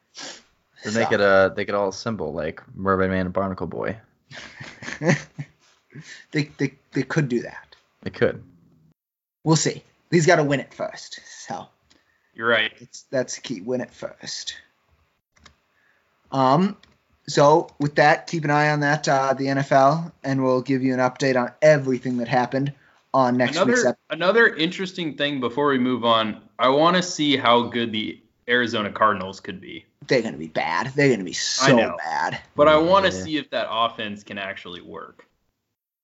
[0.84, 3.98] To make it a, they could all symbol like Mermaid Man and Barnacle Boy.
[6.32, 7.76] they, they they could do that.
[8.02, 8.44] They could.
[9.44, 9.84] We'll see.
[10.12, 11.20] He's got to win it first.
[11.26, 11.68] So
[12.36, 12.72] You're right.
[12.80, 13.62] It's, that's the key.
[13.62, 14.56] Win it first.
[16.32, 16.78] Um,
[17.28, 20.94] so with that, keep an eye on that, uh, the NFL, and we'll give you
[20.94, 22.74] an update on everything that happened
[23.14, 23.96] on next week's episode.
[24.10, 28.92] another interesting thing before we move on, I want to see how good the Arizona
[28.92, 29.86] Cardinals could be.
[30.08, 30.88] They're gonna be bad.
[30.96, 31.98] They're gonna be I so know.
[31.98, 32.40] bad.
[32.56, 33.24] But I want to Yeah.
[33.24, 35.26] see if that offense can actually work.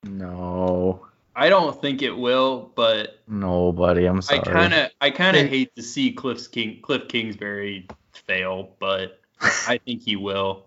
[0.03, 1.05] No.
[1.35, 4.05] I don't think it will, but No, buddy.
[4.05, 4.39] I'm sorry.
[4.39, 7.87] I kind of I kind of hate to see Cliff's King Cliff Kingsbury
[8.27, 9.19] fail, but
[9.67, 10.65] I think he will.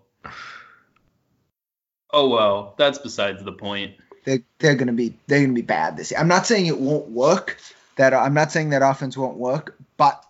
[2.13, 3.95] Oh well, that's besides the point.
[4.25, 6.21] They're, they're gonna be they're gonna be bad this year.
[6.21, 7.59] I'm not saying it won't work.
[7.97, 10.25] That I'm not saying that offense won't work, but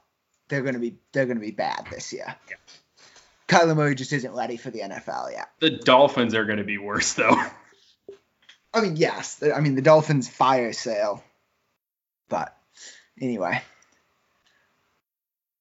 [0.53, 2.37] they're gonna be they're gonna be bad this year.
[2.51, 2.57] Yeah.
[3.49, 5.49] Kyler Murray just isn't ready for the NFL yet.
[5.61, 7.37] The Dolphins are going to be worse though.
[8.75, 9.43] I mean, yes.
[9.43, 11.23] I mean, the Dolphins fire sale.
[12.29, 12.57] But
[13.21, 13.63] anyway.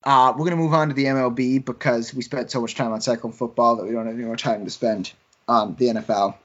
[0.03, 2.91] Uh, we're going to move on to the MLB because we spent so much time
[2.91, 5.11] on cycle football that we don't have any more time to spend
[5.47, 6.35] on the NFL.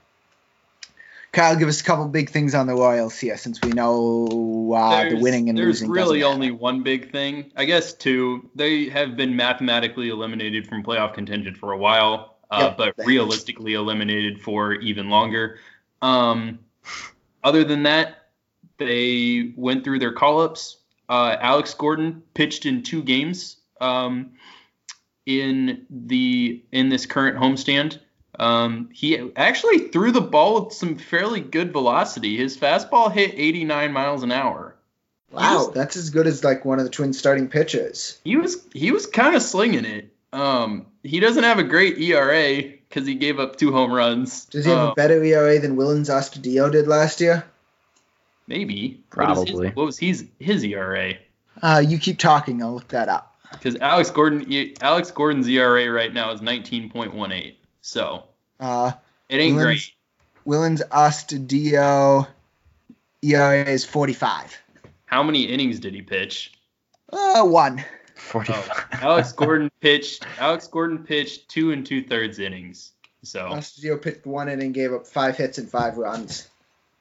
[1.36, 5.06] Kyle, give us a couple big things on the Royals here since we know uh,
[5.10, 5.92] the winning and there's losing.
[5.92, 7.52] There's really only one big thing.
[7.54, 8.48] I guess two.
[8.54, 13.74] They have been mathematically eliminated from playoff contention for a while, uh, Yep, but realistically
[13.74, 15.58] eliminated for even longer.
[16.00, 16.60] Um,
[17.44, 18.28] other than that,
[18.78, 20.78] they went through their call-ups.
[21.06, 24.30] Uh, Alex Gordon pitched in two games um,
[25.26, 27.98] in the in this current homestand.
[28.38, 32.36] Um, he actually threw the ball with some fairly good velocity.
[32.36, 34.74] His fastball hit 89 miles an hour.
[35.30, 38.18] Wow, that's as good as like one of the Twins' starting pitches.
[38.24, 40.08] He was he was kind of slinging it.
[40.32, 44.44] Um, he doesn't have a great ERA because he gave up two home runs.
[44.46, 47.44] Does he have Um, a better ERA than Willians Astudillo did last year?
[48.46, 49.68] maybe What is his- Probably.
[49.70, 51.14] What was his his ERA?
[51.62, 52.62] Uh, you keep talking.
[52.62, 53.34] I'll look that up.
[53.52, 54.46] Because Alex Gordon
[54.80, 57.54] Alex Gordon's ERA right now is 19.18.
[57.86, 58.24] So
[58.58, 58.90] Uh,
[59.28, 59.92] it ain't Willians- great.
[60.44, 62.26] Willians Astudillo
[63.22, 64.58] ERA is 45.
[65.04, 66.52] How many innings did he pitch?
[67.12, 67.84] Uh, one.
[68.16, 68.68] 45.
[68.70, 70.26] Oh, Alex Gordon pitched.
[70.40, 72.90] Alex Gordon pitched two and two thirds innings.
[73.22, 76.48] So, Astudillo pitched one inning, gave up five hits and five runs.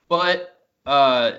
[0.07, 1.31] but uh,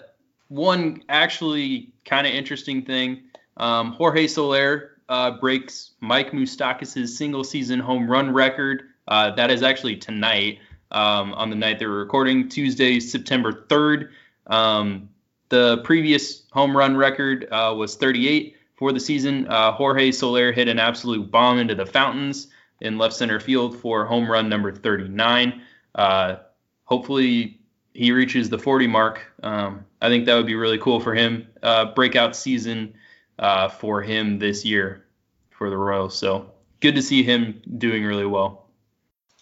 [0.49, 3.23] one actually kind of interesting thing.
[3.59, 8.83] Um, Jorge Soler uh, breaks Mike Moustakas' single season home run record.
[9.09, 10.59] Uh, that is actually tonight,
[10.91, 14.11] um, on the night they were recording, Tuesday, September 3rd.
[14.47, 15.09] Um,
[15.49, 19.47] the previous home run record uh, was 38 for the season.
[19.49, 22.49] Uh, Jorge Soler hit an absolute bomb into the fountains
[22.81, 25.63] in left center field for home run number 39.
[25.95, 26.37] Uh,
[26.85, 27.61] hopefully,
[27.95, 29.21] he reaches the 40 mark.
[29.43, 31.47] Um, I think that would be really cool for him.
[31.63, 32.95] Uh, breakout season
[33.39, 35.07] uh, for him this year
[35.51, 36.17] for the Royals.
[36.17, 38.66] So good to see him doing really well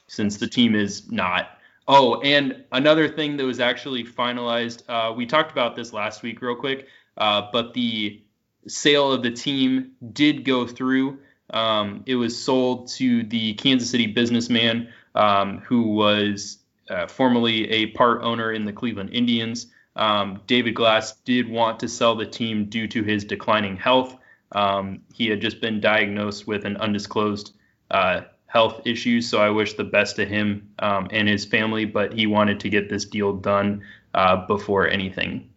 [0.06, 1.48] since the team is not.
[1.86, 6.40] Oh, and another thing that was actually finalized, uh, we talked about this last week
[6.40, 6.86] real quick,
[7.18, 8.22] uh, but the
[8.66, 11.18] sale of the team did go through.
[11.50, 17.86] Um, it was sold to the Kansas City businessman um, who was uh, formerly a
[17.88, 19.66] part owner in the Cleveland Indians.
[19.96, 24.16] Um, David Glass did want to sell the team due to his declining health.
[24.52, 27.54] Um, he had just been diagnosed with an undisclosed
[27.90, 28.22] uh,
[28.54, 29.28] health issues.
[29.28, 32.70] So I wish the best to him um, and his family, but he wanted to
[32.70, 33.82] get this deal done
[34.14, 35.50] uh, before anything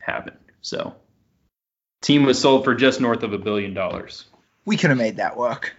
[0.00, 0.36] happened.
[0.60, 0.94] So
[2.02, 4.24] team was sold for just north of a billion dollars.
[4.64, 5.74] We could have made that work.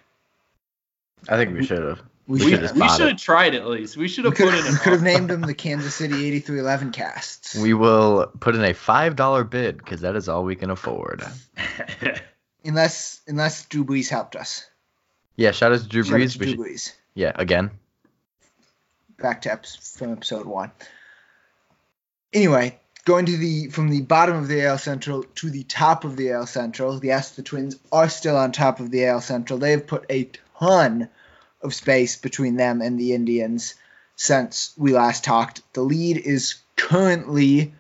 [1.28, 2.02] I think we should have.
[2.26, 3.97] We, We, should should have we should have tried at least.
[3.97, 5.93] We should we have could put in have, an could have named them the Kansas
[5.93, 7.56] City 8311 casts.
[7.56, 11.26] We will put in a five dollar bid because that is all we can afford.
[12.63, 14.65] unless unless Drew Brees helped us.
[15.36, 16.32] Yeah, shout out to Drew Shout out Brees.
[16.34, 16.93] to Drew should- Brees.
[17.15, 17.72] yeah, again.
[19.17, 20.72] Back to ep- from episode one.
[22.34, 26.15] Anyway, going to the from the bottom of the AL Central to the top of
[26.15, 27.00] the AL Central.
[27.04, 29.60] Yes, the Twins are still on top of the AL Central.
[29.60, 31.10] They have put a ton
[31.62, 33.76] of space between them and the Indians
[34.15, 35.62] since we last talked.
[35.74, 37.74] The lead is currently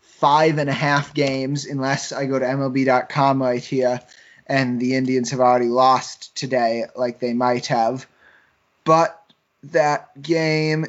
[0.00, 4.00] five and a half games, unless I go to MLB.com right here,
[4.50, 8.04] and the Indians have already lost today, like they might have.
[8.84, 9.16] But
[9.62, 10.86] that game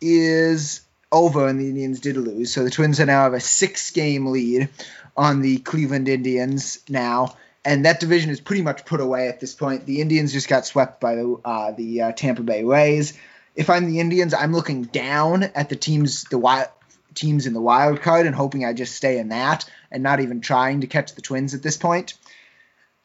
[0.00, 0.80] is
[1.12, 2.52] over, and the Indians did lose.
[2.52, 4.70] So the Twins are now have a six game lead
[5.16, 7.36] on the Cleveland Indians now.
[7.64, 9.86] And that division is pretty much put away at this point.
[9.86, 13.14] The Indians just got swept by the uh, the uh, Tampa Bay Rays.
[13.54, 16.68] If I'm the Indians, I'm looking down at the teams the wild
[17.14, 20.40] teams in the wild card and hoping I just stay in that and not even
[20.40, 22.14] trying to catch the Twins at this point.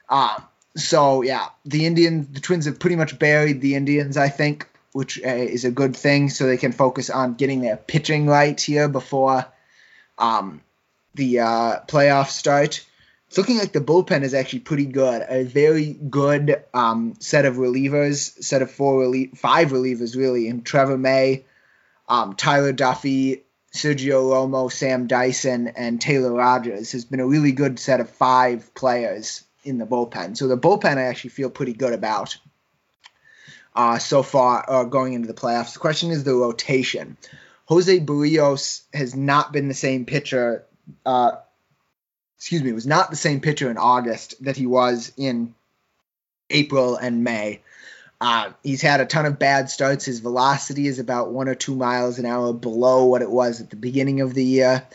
[0.09, 0.39] Uh,
[0.75, 5.19] so yeah, the Indians, the Twins have pretty much buried the Indians, I think, which
[5.23, 8.87] uh, is a good thing, so they can focus on getting their pitching right here
[8.87, 9.45] before
[10.17, 10.61] um,
[11.15, 12.85] the uh, playoffs start.
[13.27, 15.23] It's looking like the bullpen is actually pretty good.
[15.29, 20.63] A very good um, set of relievers, set of four, relie- five relievers really, in
[20.63, 21.45] Trevor May,
[22.07, 23.41] um, Tyler Duffey,
[23.71, 28.73] Sergio Romo, Sam Dyson, and Taylor Rogers has been a really good set of five
[28.73, 30.37] players in the bullpen.
[30.37, 32.37] So the bullpen I actually feel pretty good about
[33.75, 35.73] uh, so far uh, going into the playoffs.
[35.73, 37.17] The question is the rotation.
[37.65, 40.65] Jose Berrios has not been the same pitcher.
[41.05, 41.33] Uh,
[42.37, 45.53] excuse me, was not the same pitcher in August that he was in
[46.49, 47.61] April and May.
[48.21, 50.05] Uh, he's had a ton of bad starts.
[50.05, 53.69] His velocity is about one or two miles an hour below what it was at
[53.69, 54.85] the beginning of the year.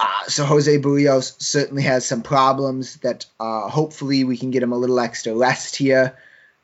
[0.00, 4.72] Uh, so Jose Berrios certainly has some problems that uh, hopefully we can get him
[4.72, 6.16] a little extra rest here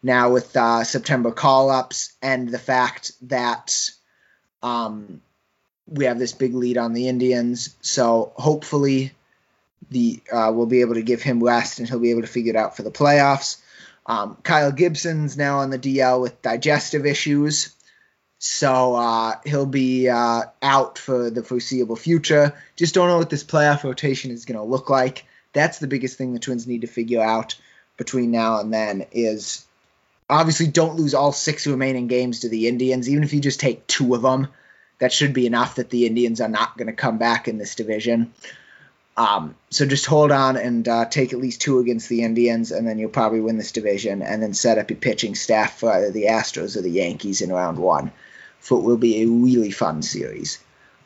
[0.03, 3.91] now with uh, September call ups and the fact that
[4.63, 5.21] um,
[5.87, 7.75] we have this big lead on the Indians.
[7.81, 9.13] So hopefully
[9.91, 12.51] the uh, we'll be able to give him rest and he'll be able to figure
[12.51, 13.61] it out for the playoffs.
[14.07, 17.75] Um, Kyle Gibson's now on the DL with digestive issues.
[18.47, 22.53] So uh, he'll be uh, out for the foreseeable future.
[22.77, 25.25] Just don't know what this playoff rotation is going to look like.
[25.55, 27.57] That's the biggest thing the Twins need to figure out
[27.97, 29.65] between now and then is
[30.29, 33.09] obviously don't lose all six remaining games to the Indians.
[33.09, 34.49] Even if you just take two of them,
[34.99, 37.75] that should be enough that the Indians are not going to come back in this
[37.75, 38.35] division.
[39.17, 42.87] Um, so just hold on and uh, take at least two against the Indians, and
[42.87, 46.11] then you'll probably win this division, and then set up your pitching staff for either
[46.11, 48.13] the Astros or the Yankees in round one.
[48.65, 50.59] For it will be a really fun series.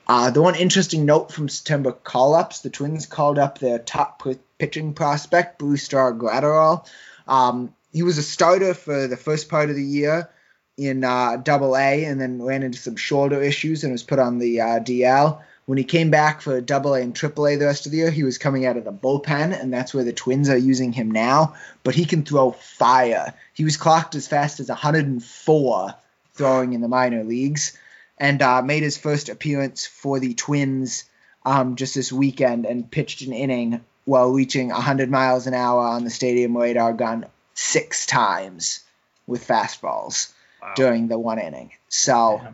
[0.06, 4.38] Uh, the one interesting note from September call-ups: the Twins called up their top p-
[4.58, 6.86] pitching prospect, Brusdar Graterol.
[7.26, 10.30] Um, he was a starter for the first part of the year
[10.76, 14.38] in uh, Double A, and then ran into some shoulder issues and was put on
[14.38, 15.42] the uh, DL.
[15.66, 18.12] When he came back for Double A and Triple A the rest of the year,
[18.12, 21.10] he was coming out of the bullpen, and that's where the Twins are using him
[21.10, 21.56] now.
[21.82, 23.34] But he can throw fire.
[23.52, 25.94] He was clocked as fast as 104
[26.38, 27.76] throwing in the minor leagues,
[28.16, 31.04] and uh, made his first appearance for the Twins
[31.44, 36.04] um, just this weekend and pitched an inning while reaching 100 miles an hour on
[36.04, 38.80] the stadium radar gun six times
[39.26, 40.72] with fastballs Wow.
[40.74, 41.70] during the one inning.
[41.88, 42.50] So, Yeah.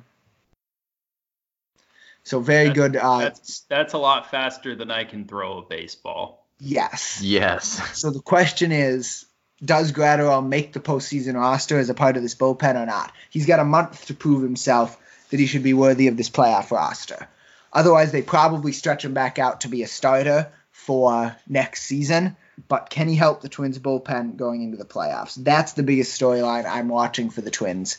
[2.25, 2.97] so very That's- good.
[2.97, 6.45] Uh, That's that's a lot faster than I can throw a baseball.
[6.59, 7.21] yes.
[7.23, 7.81] Yes.
[7.99, 9.25] So the question is,
[9.65, 13.13] does Graterol make the postseason roster as a part of this bullpen or not?
[13.31, 14.99] He's got a month to prove himself
[15.31, 17.29] that he should be worthy of this playoff roster.
[17.73, 22.37] Otherwise, they probably stretch him back out to be a starter for next season.
[22.69, 25.35] But can he help the Twins bullpen going into the playoffs?
[25.35, 27.99] That's the biggest storyline I'm watching for the Twins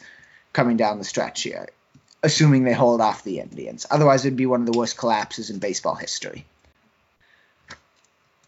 [0.54, 1.67] coming down the stretch here,
[2.23, 3.86] assuming they hold off the Indians.
[3.89, 6.45] Otherwise, it'd be one of the worst collapses in baseball history.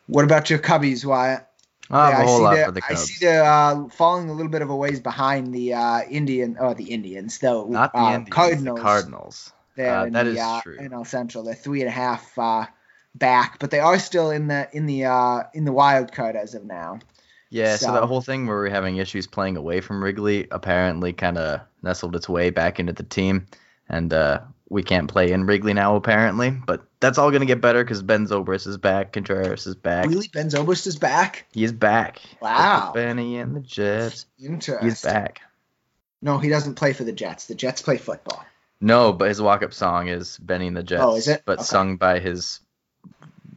[0.05, 1.46] What about your Cubbies, Wyatt?
[1.89, 3.01] I have Yeah, a whole see lot they're- for the Cubs.
[3.01, 6.57] I see they're uh, falling a little bit of a ways behind the uh, Indian
[6.59, 7.65] or the Indians, though.
[7.65, 8.75] Not the uh, Indians, Cardinals.
[8.77, 9.53] the Cardinals.
[9.75, 10.77] There Uh, that the, is uh, true.
[10.77, 12.65] NL Central, they're three and a half uh,
[13.15, 16.55] back, but they are still in the in the uh, in the wild card as
[16.55, 16.99] of now.
[17.49, 21.13] Yeah, so, So- that whole thing where we're having issues playing away from Wrigley apparently
[21.13, 23.45] kind of nestled its way back into the team,
[23.87, 26.49] and uh, we can't play in Wrigley now apparently.
[26.51, 30.07] But that's all gonna get better because Ben Zobrist is back, Contreras is back.
[30.07, 31.45] Really, Ben Zobrist is back.
[31.53, 32.19] He is back.
[32.41, 32.91] Wow.
[32.93, 34.25] Benny and the Jets.
[34.39, 34.87] Interesting.
[34.87, 35.41] He's back.
[36.21, 37.45] No, he doesn't play for the Jets.
[37.45, 38.43] The Jets play football.
[38.81, 41.03] No, but his walk-up song is Benny and the Jets.
[41.03, 41.43] Oh, is it?
[41.45, 41.65] But Okay.
[41.65, 42.59] sung by his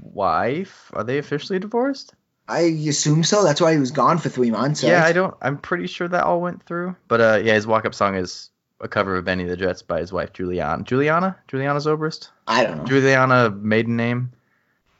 [0.00, 0.90] wife.
[0.94, 2.14] Are they officially divorced?
[2.48, 3.44] I assume so.
[3.44, 4.82] That's why he was gone for three months.
[4.82, 5.08] Yeah, right?
[5.08, 5.34] I don't.
[5.40, 6.96] I'm pretty sure that all went through.
[7.06, 10.12] But uh, yeah, his walk-up song is a cover of Benny the Jets by his
[10.12, 10.82] wife Juliana.
[10.82, 12.30] Juliana, Julianna Zobrist.
[12.46, 12.84] I don't know.
[12.84, 14.32] Juliana maiden name.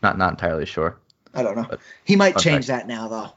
[0.03, 0.97] Not not entirely sure.
[1.35, 1.67] I don't know.
[1.69, 3.33] But- He might change that now, though.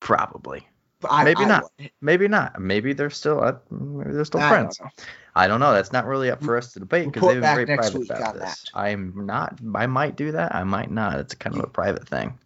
[0.00, 0.66] Probably.
[1.08, 1.70] I, Maybe I not.
[1.78, 1.90] would.
[2.00, 2.60] Maybe not.
[2.60, 3.42] Maybe they're still.
[3.42, 4.78] Uh, maybe they're still I friends.
[4.78, 4.90] don't.
[5.34, 5.72] I don't know.
[5.72, 8.62] That's not really up for us to debate because they've been very private about this.
[8.64, 8.70] that.
[8.74, 9.58] I'm not.
[9.74, 10.54] I might do that.
[10.54, 11.18] I might not.
[11.20, 12.38] It's kind of a private thing.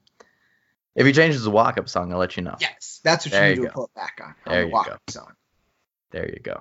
[0.97, 2.57] If he changes the walk-up song, I'll let you know.
[2.61, 3.83] Yes, that's what There you need you to go.
[3.83, 4.29] report back on.
[4.29, 5.13] on There the you walk-up go.
[5.13, 5.33] song.
[6.11, 6.61] There you go.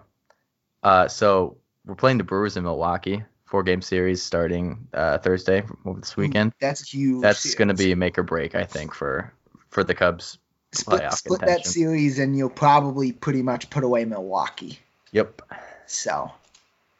[0.83, 3.23] Uh, so we're playing the Brewers in Milwaukee.
[3.45, 6.53] Four game series starting uh, Thursday over this weekend.
[6.61, 7.21] That's huge.
[7.23, 9.33] That's going to be a make or break, I think, for
[9.69, 10.37] for the Cubs.
[10.71, 14.77] split, split that series, and you'll probably pretty much put away Milwaukee.
[15.13, 15.41] Yep.
[15.87, 16.31] So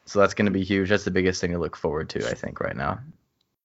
[0.06, 0.88] So that's going to be huge.
[0.88, 2.98] That's the biggest thing to look forward to, I think, right now.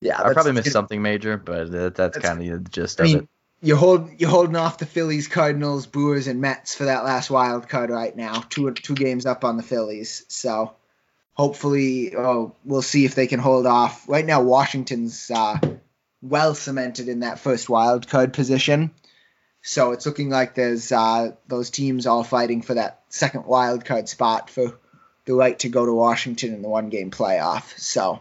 [0.02, 3.06] yeah, I probably missed something major, but that, that's, That's- kind of the gist I
[3.06, 3.30] of it.
[3.62, 7.68] You're hold you're holding off the Phillies, Cardinals, Brewers, and Mets for that last wild
[7.68, 8.44] card right now.
[8.50, 10.26] Two two games up on the Phillies.
[10.28, 10.76] So
[11.34, 14.08] hopefully, oh, we'll see if they can hold off.
[14.08, 15.58] Right now, Washington's uh,
[16.22, 18.92] well cemented in that first wild card position.
[19.62, 24.08] So it's looking like there's uh, those teams all fighting for that second wild card
[24.08, 24.80] spot for
[25.26, 27.78] the right to go to Washington in the one game playoff.
[27.80, 28.20] So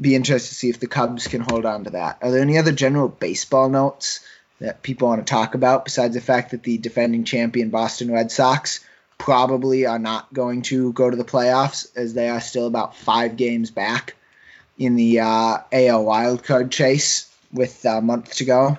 [0.00, 2.18] be interested to see if the Cubs can hold on to that.
[2.22, 4.20] Are there any other general baseball notes
[4.60, 8.30] that people want to talk about besides the fact that the defending champion Boston Red
[8.30, 8.84] Sox
[9.18, 13.36] probably are not going to go to the playoffs as they are still about five
[13.36, 14.16] games back
[14.78, 18.78] in the uh, AL wildcard chase with a month to go.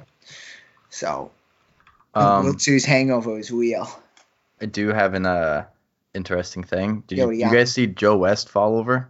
[0.89, 1.31] So
[2.13, 3.89] Um, Series hangover is real.
[4.61, 5.65] I do have an uh,
[6.13, 7.03] interesting thing.
[7.07, 9.09] Did Yeah, you, you you guys see Joe West fall over?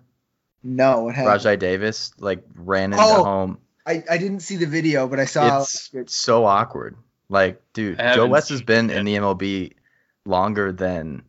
[0.64, 1.40] No, what happened?
[1.40, 3.58] Rajai Davis like ran into Oh, home.
[3.86, 6.96] I, I didn't see the video, but I saw It's it's so awkward.
[7.30, 9.74] Like, dude, Joe West has been it in the MLB
[10.26, 11.24] longer than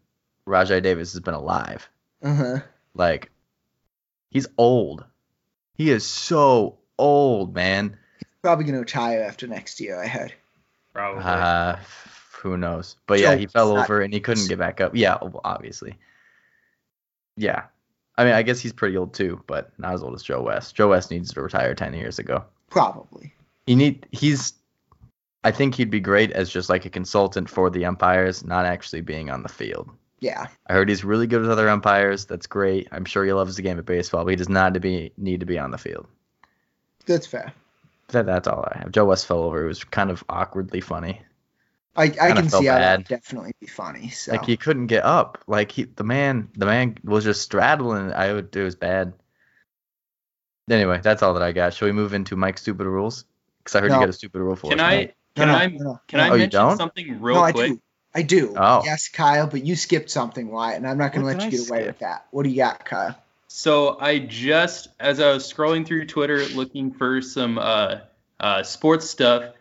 [0.46, 1.88] Rajai Davis has been alive.
[2.22, 2.60] uh-huh.
[2.94, 3.30] Like,
[4.30, 5.04] he's old.
[5.74, 7.96] He is so old, man.
[8.18, 10.32] He's probably going to retire after next year, I heard.
[10.92, 11.24] Probably.
[11.24, 11.76] Uh,
[12.40, 12.96] who knows?
[13.06, 14.94] But yeah, he fell over and he couldn't get back up.
[14.94, 15.96] Yeah, obviously.
[17.36, 17.64] Yeah.
[18.16, 20.74] I mean, I guess he's pretty old too, but not as old as Joe West.
[20.74, 22.44] Joe West needs to retire 10 years ago.
[22.70, 23.32] Probably.
[23.66, 24.52] He need he's
[25.42, 29.02] I think he'd be great as just like a consultant for the umpires, not actually
[29.02, 29.90] being on the field.
[30.20, 30.46] Yeah.
[30.66, 32.24] I heard he's really good with other umpires.
[32.24, 32.88] That's great.
[32.92, 35.40] I'm sure he loves the game of baseball, but he does not to be need
[35.40, 36.06] to be on the field.
[37.04, 37.52] That's fair.
[38.08, 38.92] That, that's all I have.
[38.92, 39.64] Joe West fell over.
[39.64, 41.20] It was kind of awkwardly funny.
[41.96, 42.98] I, I can felt see how that bad.
[43.00, 44.10] would definitely be funny.
[44.10, 45.42] So Like he couldn't get up.
[45.46, 48.12] Like he the man the man was just straddling.
[48.12, 49.12] I would it was bad.
[50.70, 51.74] Anyway, that's all that I got.
[51.74, 53.24] Shall we move into Mike's stupid rules?
[53.58, 53.96] Because I heard No.
[53.96, 54.84] you got a stupid rule for Can us.
[54.84, 55.16] I Mike.
[55.36, 56.24] can no, I no, no, can no.
[56.24, 56.76] I Oh, you mention don't?
[56.76, 57.70] something real no, I quick?
[57.70, 57.80] do.
[58.14, 58.54] I do.
[58.56, 58.82] Oh.
[58.84, 61.58] Yes, Kyle, but you skipped something, Wyatt, and I'm not going to What let you
[61.58, 62.26] I get away with that.
[62.30, 63.16] What do you got, Kyle?
[63.48, 67.96] So I just, as I was scrolling through Twitter looking for some uh,
[68.38, 69.53] uh, sports stuff,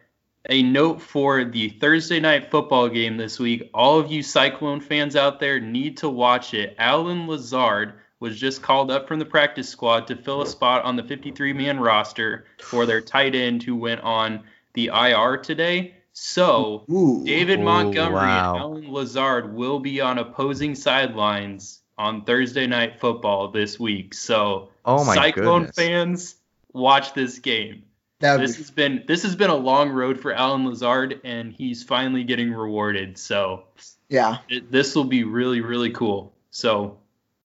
[0.49, 3.69] a note for the Thursday night football game this week.
[3.73, 6.75] All of you Cyclone fans out there need to watch it.
[6.77, 10.95] Allen Lazard was just called up from the practice squad to fill a spot on
[10.95, 15.95] the 53 man roster for their tight end who went on the IR today.
[16.13, 17.23] So Ooh.
[17.25, 18.53] David Oh, Montgomery wow.
[18.53, 24.13] and Allen Lazard will be on opposing sidelines on Thursday night football this week.
[24.13, 25.75] So Oh my Cyclone goodness.
[25.75, 26.35] fans,
[26.73, 27.83] watch this game.
[28.23, 31.19] That would This be, has been this has been a long road for Allen Lazard,
[31.25, 33.17] and he's finally getting rewarded.
[33.17, 33.65] So
[34.07, 34.37] yeah.
[34.47, 36.33] it, this will be really really cool.
[36.49, 36.99] So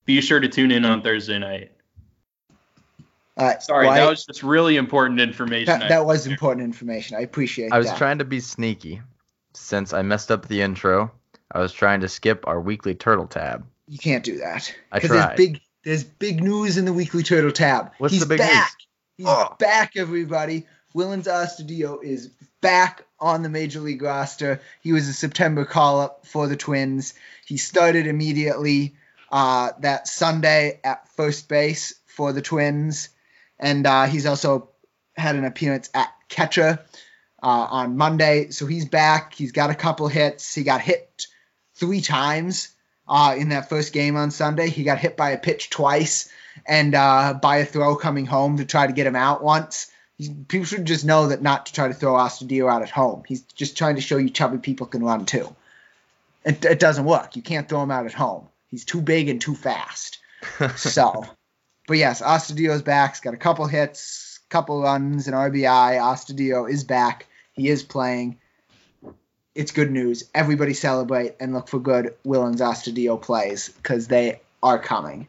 [0.04, 1.72] be sure to tune in on Thursday night.
[3.36, 3.60] All right.
[3.60, 5.80] Sorry, Wyatt, that was just really important information.
[5.80, 7.16] that, that was important information.
[7.16, 7.74] I appreciate that.
[7.74, 7.98] I was that.
[7.98, 9.02] trying to be sneaky.
[9.54, 11.10] Since I messed up the intro,
[11.50, 13.66] I was trying to skip our weekly turtle tab.
[13.88, 14.72] You can't do that.
[14.92, 15.36] I there's tried.
[15.36, 17.90] big there's big news in the weekly turtle tab.
[17.98, 18.74] What's He's the big back.
[19.18, 19.56] He's Oh.
[19.58, 20.64] back, everybody.
[20.94, 22.28] Willians Astudillo is
[22.60, 24.60] back on the major league roster.
[24.80, 27.14] He was a September call up for the Twins.
[27.44, 28.94] He started immediately
[29.32, 33.08] uh, that Sunday at first base for the Twins,
[33.58, 34.70] and uh, he's also
[35.16, 36.78] had an appearance at catcher
[37.42, 38.50] uh, on Monday.
[38.50, 39.34] So he's back.
[39.34, 40.54] He's got a couple hits.
[40.54, 41.26] He got hit
[41.74, 42.68] three times
[43.08, 44.70] uh, in that first game on Sunday.
[44.70, 46.30] He got hit by a pitch twice
[46.66, 49.90] and uh, by a throw coming home to try to get him out once.
[50.48, 53.22] People should just know that not to try to throw Astudillo out at home.
[53.26, 55.54] He's just trying to show you chubby people can run too.
[56.44, 57.36] It, it doesn't work.
[57.36, 58.48] You can't throw him out at home.
[58.68, 60.18] He's too big and too fast.
[60.76, 61.24] So,
[61.88, 63.14] but yes, Astudillo's back.
[63.14, 65.98] He's got a couple hits, couple runs, an RBI.
[65.98, 67.26] Astudillo is back.
[67.52, 68.38] He is playing.
[69.54, 70.24] It's good news.
[70.34, 75.26] Everybody celebrate and look for good Willians Astudillo plays because they are coming.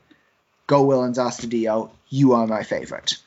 [0.69, 1.89] Go Willians Astudillo.
[2.09, 3.17] You are my favorite.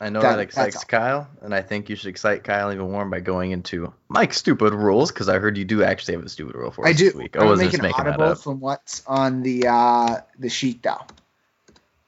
[0.00, 3.04] I know That- that, excites Kyle, and I think you should excite Kyle even more
[3.04, 6.54] by going into Mike's stupid rules because I heard you do actually have a stupid
[6.54, 7.06] rule for us I do.
[7.06, 7.36] this week.
[7.36, 8.38] I'm was just an making that audible up?
[8.38, 11.00] from what's on the uh, the sheet though.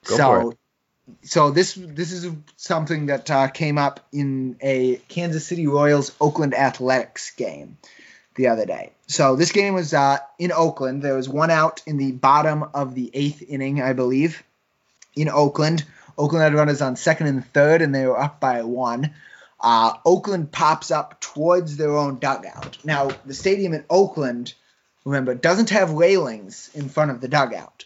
[0.05, 0.53] Go so,
[1.23, 6.55] so this this is something that uh, came up in a Kansas City Royals Oakland
[6.55, 7.77] Athletics game
[8.37, 8.93] the other day.
[9.09, 11.03] So this game was uh, in Oakland.
[11.03, 14.45] There was one out in the bottom of the eighth inning, I believe,
[15.17, 15.85] in Oakland.
[16.19, 19.13] Oakland had runners on second and third, and they were up by one.
[19.61, 22.79] Uh, Oakland pops up towards their own dugout.
[22.85, 24.55] Now, the stadium in Oakland,
[25.05, 27.85] remember, doesn't have railings in front of the dugout.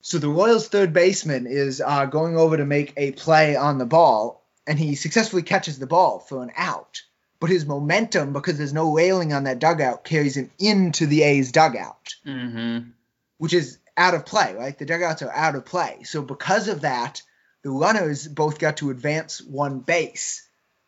[0.00, 3.86] So the Royals' third baseman is uh, going over to make a play on the
[3.86, 7.02] ball, and he successfully catches the ball for an out.
[7.40, 11.52] But his momentum, because there's no railing on that dugout, carries him into the A's
[11.52, 12.90] dugout Mm-hmm.
[13.38, 14.78] which is out of play, right?
[14.78, 16.02] The dugouts are out of play.
[16.04, 17.22] So because of that,
[17.62, 20.46] the runners both got to advance one base,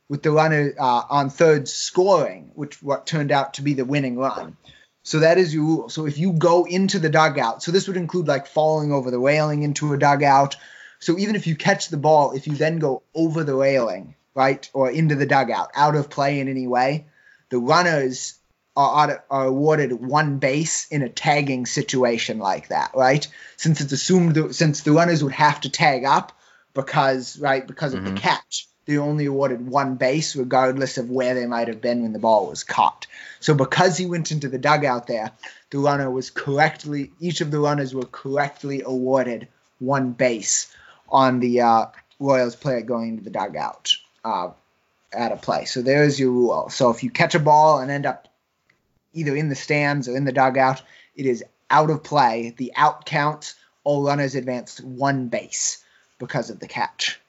[0.08, 4.16] with the runner uh, on third scoring, which what turned out to be the winning
[4.16, 4.56] run.
[5.02, 5.88] So that is your rule.
[5.88, 9.18] So if you go into the dugout, so this would include like falling over the
[9.18, 10.56] railing into a dugout.
[10.98, 14.68] So even if you catch the ball, if you then go over the railing, right,
[14.72, 17.06] or into the dugout, out of play in any way,
[17.50, 18.34] the runners
[18.76, 23.26] are, are, awarded one base in a tagging situation like that, right?
[23.56, 26.32] Since it's assumed that since the runners would have to tag up
[26.74, 28.14] because right because of Mhm.
[28.14, 32.12] the catch, they only awarded one base regardless of where they might have been when
[32.12, 33.06] the ball was caught.
[33.40, 35.32] So because he went into the dugout there,
[35.70, 39.48] the runner was correctly each of the runners were correctly awarded
[39.78, 40.72] one base
[41.08, 41.86] on the uh,
[42.18, 44.50] Royals player going into the dugout uh,
[45.12, 45.64] at a play.
[45.64, 46.68] So there's your rule.
[46.70, 48.28] So if you catch a ball and end up
[49.16, 50.82] either in the stands or in the dugout,
[51.14, 52.54] it is out of play.
[52.56, 53.54] The out counts.
[53.82, 55.82] All runners advance one base
[56.18, 57.20] because of the catch.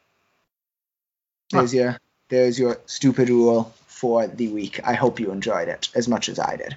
[1.51, 4.79] There's your there's your stupid rule for the week.
[4.83, 6.75] I hope you enjoyed it as much as I did.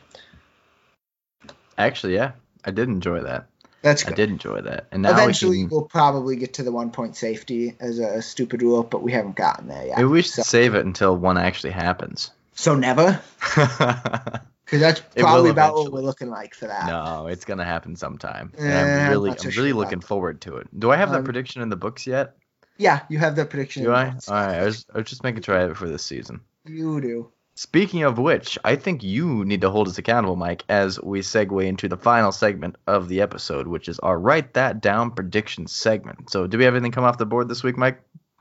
[1.78, 2.32] Actually, yeah,
[2.64, 3.46] I did enjoy that.
[3.82, 4.12] That's good.
[4.12, 4.86] I did enjoy that.
[4.92, 8.62] And now Eventually, we we'll probably get to the one point safety as a stupid
[8.62, 9.96] rule, but we haven't gotten there yet.
[9.96, 12.30] maybe we should so, save it until one actually happens.
[12.54, 13.20] so never,
[14.70, 16.86] because that's probably about what we're looking like for that.
[16.86, 18.52] no, it's gonna happen sometime.
[18.56, 20.68] And Eh, I'm I'm really, so I'm sure really looking forward to it.
[20.78, 22.36] Do I have that Um, prediction in the books yet?
[22.78, 23.82] Yeah, you have the prediction.
[23.82, 24.04] Do in I?
[24.10, 24.32] the.
[24.32, 26.40] All right, I was, I was just making sure I have it for this season.
[26.64, 27.32] You do.
[27.56, 31.66] Speaking of which, I think you need to hold us accountable, Mike, as we segue
[31.66, 36.30] into the final segment of the episode, which is our Write That Down prediction segment.
[36.30, 38.00] So, do we have anything come off the board this week, Mike?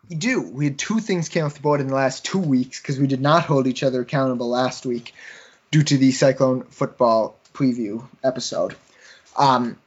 [0.09, 0.41] We do.
[0.41, 3.07] We had two things came off the board in the last two weeks because we
[3.07, 5.13] did not hold each other accountable last week
[5.71, 8.75] due to the Cyclone football preview episode.
[9.37, 9.77] Um,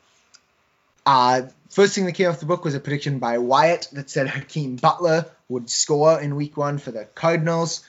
[1.06, 4.28] uh, First thing that came off the book was a prediction by Wyatt that said
[4.28, 7.82] Hakeem Butler would score in week one for the Cardinals.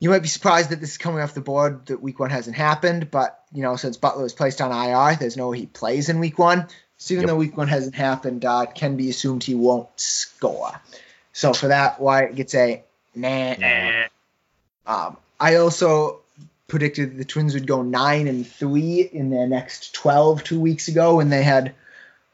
[0.00, 2.56] You might be surprised that this is coming off the board that week one hasn't
[2.56, 6.08] happened, but you know, since Butler was placed on IR, there's no way he plays
[6.08, 6.66] in week one.
[6.98, 7.28] So even Yep.
[7.28, 10.72] though week one hasn't happened, uh, it can be assumed he won't score.
[11.32, 12.82] So for that, Wyatt gets a
[13.14, 13.54] nah.
[13.54, 14.06] Nah.
[14.84, 16.22] Um, I also
[16.66, 21.16] predicted the Twins would go nine and three in their next twelve two weeks ago
[21.16, 21.74] when they had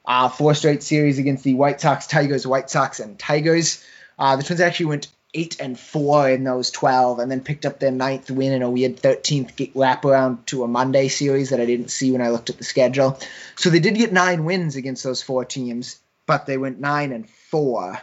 [0.06, 3.84] uh, four straight series against the White Sox, Tigers, White Sox, and Tigers.
[4.18, 7.78] Uh, the Twins actually went eight and four in those twelve, and then picked up
[7.78, 11.90] their ninth win in a weird thirteenth wraparound to a Monday series that I didn't
[11.90, 13.18] see when I looked at the schedule.
[13.56, 17.28] So they did get nine wins against those four teams, but they went nine and
[17.28, 18.00] four,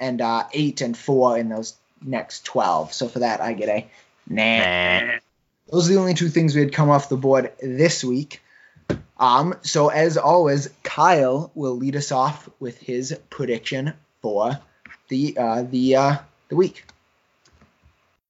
[0.00, 2.92] and uh, eight and four in those next twelve.
[2.92, 3.86] So for that, I get a
[4.28, 5.18] nah.
[5.70, 8.42] Those are the only two things we had come off the board this week.
[9.18, 14.58] Um, so as always, Kyle will lead us off with his prediction for
[15.08, 16.16] the uh, the uh,
[16.48, 16.84] the week.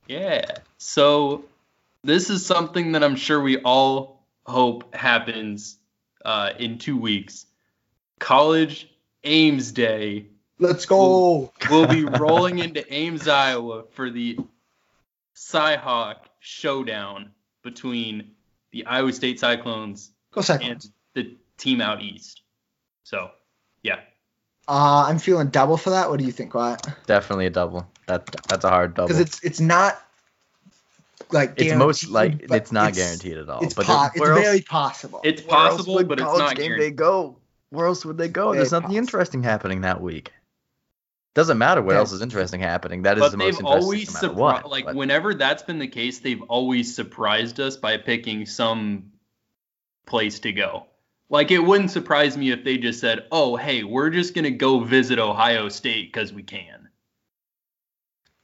[0.06, 0.44] Yeah.
[0.78, 1.44] So
[2.04, 5.76] this is something that I'm sure we all hope happens
[6.24, 7.46] uh, in two weeks.
[8.18, 8.88] College
[9.24, 10.26] Ames Day.
[10.58, 11.52] Let's go.
[11.68, 14.38] We'll be rolling into Ames, Iowa for the
[15.34, 16.16] Cyhawk
[16.46, 17.30] showdown
[17.62, 18.30] between
[18.70, 20.70] the Iowa State Cyclones Go second.
[20.70, 22.42] and the team out east.
[23.02, 23.30] So,
[23.82, 24.00] yeah.
[24.68, 26.08] Uh, I'm feeling double for that.
[26.08, 26.86] What do you think, Wyatt?
[27.06, 27.88] Definitely a double.
[28.06, 29.08] That that's a hard double.
[29.08, 30.00] Because it's it's not
[31.32, 33.64] like It's most like it's not guaranteed at all.
[33.64, 35.20] It's, but po- it's else- very possible.
[35.24, 36.92] It's possible, but it's college not game guaranteed.
[36.92, 37.36] They go.
[37.70, 38.46] Where else would they go?
[38.46, 38.98] Very There's nothing possible.
[38.98, 40.32] interesting happening that week.
[41.36, 41.98] Doesn't matter what Yeah.
[41.98, 43.02] else is interesting happening.
[43.02, 44.70] That is But the they've most interesting always no matter surprised, what.
[44.70, 49.12] like but whenever that's been the case, they've always surprised us by picking some
[50.06, 50.86] place to go.
[51.28, 54.80] Like it wouldn't surprise me if they just said, "Oh, hey, we're just gonna go
[54.80, 56.88] visit Ohio State because we can."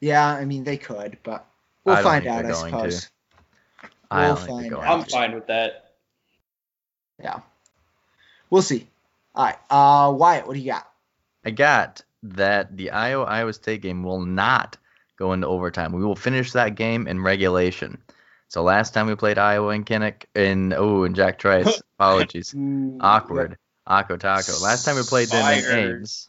[0.01, 1.47] yeah, I mean they could, but
[1.85, 2.45] we'll I find out.
[2.45, 2.93] I going to.
[2.93, 3.09] suppose.
[4.11, 5.09] I we'll don't think they're find going out.
[5.09, 5.11] to.
[5.13, 5.95] fine with that.
[7.19, 7.41] Yeah,
[8.51, 8.87] we'll see.
[9.35, 10.87] All right, uh, Wyatt, what do you got?
[11.43, 14.77] I got that the Iowa Iowa State game will not
[15.17, 15.93] go into overtime.
[15.93, 18.03] We will finish that game in regulation.
[18.49, 22.55] So last time we played Iowa and Kinnick and oh and Jack Trice, apologies.
[23.01, 23.57] Awkward.
[23.89, 24.53] Akko Taco.
[24.63, 25.97] Last time we played them in Fired.
[25.97, 26.29] Ames,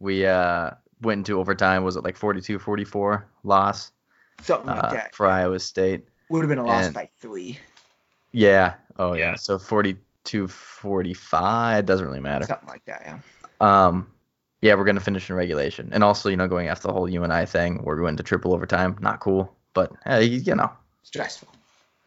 [0.00, 0.70] we uh
[1.02, 1.84] went into overtime.
[1.84, 3.92] Was it like 42-44 loss
[4.42, 5.14] Something like uh, that.
[5.14, 6.04] for Iowa State?
[6.30, 7.58] Would have been a loss and- by three.
[8.32, 8.74] Yeah.
[8.98, 9.30] Oh yeah.
[9.30, 9.34] Yeah.
[9.36, 11.78] So 42-45.
[11.78, 12.46] It doesn't really matter.
[12.46, 13.18] Something like that, yeah.
[13.60, 14.08] Um,
[14.62, 17.46] yeah, we're gonna finish in regulation, and also you know going after the whole UNI
[17.46, 18.96] thing, we're going to triple overtime.
[19.00, 20.70] Not cool, but hey, you know,
[21.02, 21.48] Stressful.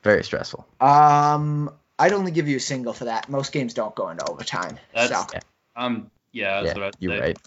[0.03, 0.65] very stressful.
[0.79, 3.29] Um, I'd only give you a single for that.
[3.29, 4.77] Most games don't go into overtime.
[4.93, 5.39] That's- so.
[5.75, 7.19] Um, yeah, that's yeah, what I'd you're say.
[7.19, 7.37] right.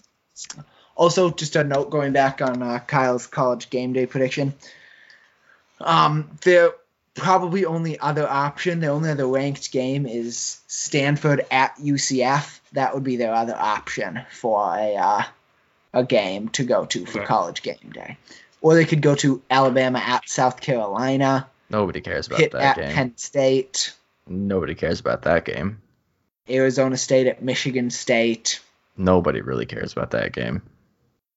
[0.95, 4.53] Also, just a note going back on uh, Kyle's college game day prediction.
[5.79, 6.71] Um, their
[7.17, 12.59] probably only other option, the only other ranked game is Stanford at UCF.
[12.73, 15.23] That would be their other option for a uh,
[15.93, 17.27] a game to go to for Okay.
[17.27, 18.17] college game day.
[18.61, 22.83] Or they could go to Alabama at South Carolina, Nobody cares about Pitt that at
[22.85, 22.95] game.
[22.95, 23.93] Penn State,
[24.27, 25.81] Nobody cares about that game.
[26.49, 28.61] Arizona State at Michigan State,
[28.95, 30.61] Nobody really cares about that game.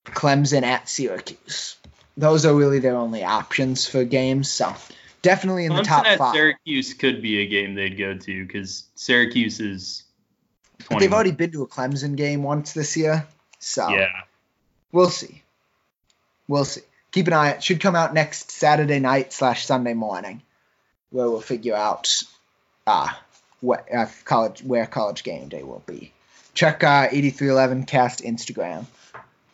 [0.07, 1.77] Clemson at Syracuse.
[2.17, 4.49] Those are really their only options for games.
[4.49, 4.75] So
[5.23, 6.35] definitely in the Clemson top at five.
[6.35, 10.05] Syracuse could be a game they'd go to because Syracuse is.
[10.79, 13.27] But 20 they've already been to a Clemson game once this year.
[13.59, 14.09] So Yeah.
[14.93, 15.43] we'll see.
[16.49, 16.83] We'll see.
[17.13, 17.51] Keep an eye.
[17.51, 20.43] It should come out next Saturday night slash Sunday morning,
[21.11, 22.23] where we'll figure out
[22.87, 23.09] uh,
[23.61, 26.13] what uh, college where college game day will be.
[26.55, 28.87] Check uh, 8311 Cast Instagram.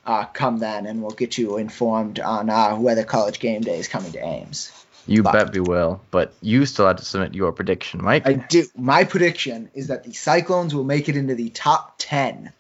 [0.05, 3.89] Uh, come then, and we'll get you informed on uh, whether college game day is
[3.89, 4.71] coming to Ames.
[5.07, 6.01] You But- bet we will.
[6.11, 8.27] But you still have to submit your prediction, Mike.
[8.27, 8.65] I do.
[8.77, 12.53] My prediction is that the Cyclones will make it into the top 10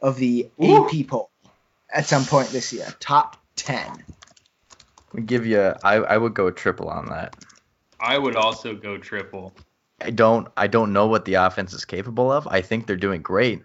[0.00, 0.84] of the Ooh.
[0.86, 1.30] AP poll
[1.92, 2.86] at some point this year.
[3.00, 4.04] Top 10.
[5.12, 5.72] we give you.
[5.84, 7.36] I I would go triple on that.
[8.00, 9.54] I would also go triple.
[10.00, 10.48] I don't.
[10.56, 12.46] I don't know what the offense is capable of.
[12.48, 13.62] I think they're doing great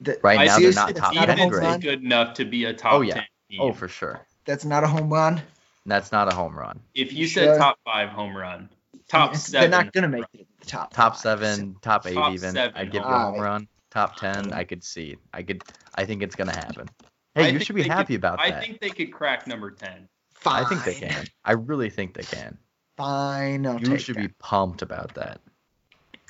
[0.00, 0.58] The- right I now.
[0.58, 1.60] They're not top not ten great.
[1.60, 3.14] Defense is good enough to be a top Oh, yeah.
[3.14, 3.60] 10 team.
[3.60, 4.26] Oh, for sure.
[4.46, 5.42] That's not a home run.
[5.86, 6.80] That's not a home run.
[6.94, 7.44] If you Sure.
[7.44, 8.68] said top five home run,
[9.08, 9.70] top It's- seven.
[9.70, 11.20] They're not going to make it the top Top five.
[11.20, 12.52] seven, top eight, Top even.
[12.52, 13.40] seven I'd give you a home run.
[13.42, 13.68] run.
[13.90, 15.16] Top ten, I could see.
[15.32, 15.62] I could.
[15.94, 16.88] I think it's gonna happen.
[17.34, 18.58] I Hey, you should be happy could- about I that.
[18.58, 20.08] I think they could crack number 10.
[20.34, 20.64] Fine.
[20.64, 21.24] I think they can.
[21.44, 22.58] I really think they can.
[22.98, 23.66] Fine.
[23.66, 24.20] I'll You take should that.
[24.22, 25.40] be pumped about that.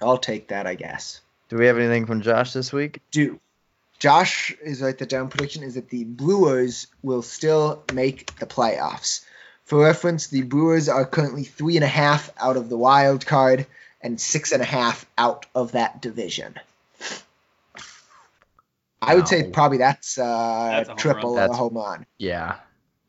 [0.01, 1.21] I'll take that, I guess.
[1.49, 3.01] Do we have anything from Josh this week?
[3.11, 3.41] Do.
[3.99, 4.97] Josh is right.
[4.97, 9.25] The down prediction is that the Brewers will still make the playoffs.
[9.67, 13.67] For reference, the Brewers are currently three and a half out of the wild card
[14.01, 16.55] and six and a half out of that division.
[19.03, 20.25] I would say probably that's, uh,
[20.85, 21.49] That's a triple run.
[21.51, 22.07] or a home run.
[22.19, 22.57] Yeah.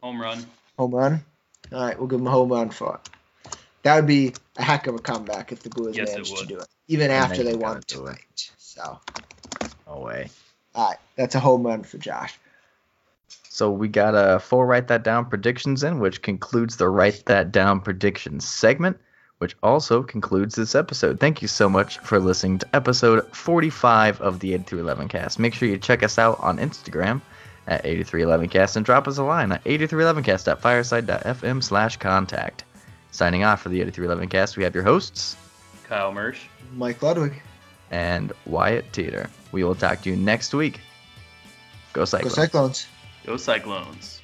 [0.02, 0.46] Home run.
[0.78, 1.24] Home run.
[1.72, 3.56] All right, we'll give them a home run for it.
[3.84, 6.60] That would be a heck of a comeback if the Brewers Yes, managed to do
[6.60, 8.52] it, even And after they they gotta won do it.
[8.58, 9.00] So,
[9.86, 10.30] No way.
[10.74, 12.38] all right, that's a home run for Josh.
[13.58, 17.52] So we got a four write that down predictions in, which concludes the write that
[17.52, 19.00] down predictions segment,
[19.40, 21.20] which also concludes this episode.
[21.20, 25.40] Thank you so much for listening to episode 45 of the 8311 cast.
[25.40, 27.20] Make sure you check us out on Instagram
[27.66, 32.64] at 8311cast and drop us a line at 8311cast at fireside.fm slash contact.
[33.10, 35.36] Signing off for the 8311 cast, we have your hosts
[35.86, 36.42] Kyle Mersch.
[36.76, 37.42] Mike Ludwig.
[37.90, 39.32] and Wyatt Teeter.
[39.52, 40.80] We will talk to you next week.
[41.94, 42.36] Go Go Cyclones.
[42.36, 42.88] Cyclones.
[43.28, 44.17] Go Cyclones.